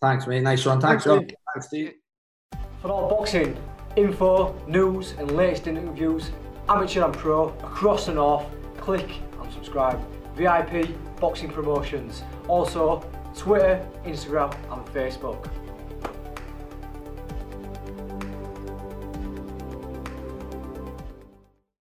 Thanks, 0.00 0.26
mate. 0.26 0.42
Nice 0.42 0.64
one. 0.64 0.80
Thanks, 0.80 1.04
Thanks, 1.04 1.28
John. 1.28 1.36
Thanks, 1.54 1.66
Steve. 1.66 1.94
For 2.80 2.90
all 2.90 3.08
boxing 3.10 3.56
info, 3.96 4.54
news, 4.66 5.12
and 5.18 5.30
latest 5.36 5.66
interviews, 5.66 6.30
amateur 6.68 7.04
and 7.04 7.14
pro, 7.14 7.48
across 7.48 8.06
the 8.06 8.14
north, 8.14 8.46
click 8.78 9.08
and 9.40 9.52
subscribe. 9.52 10.00
VIP 10.34 10.88
Boxing 11.20 11.50
Promotions. 11.50 12.22
Also, 12.48 13.00
Twitter, 13.36 13.86
Instagram, 14.04 14.52
and 14.72 14.84
Facebook. 14.86 15.48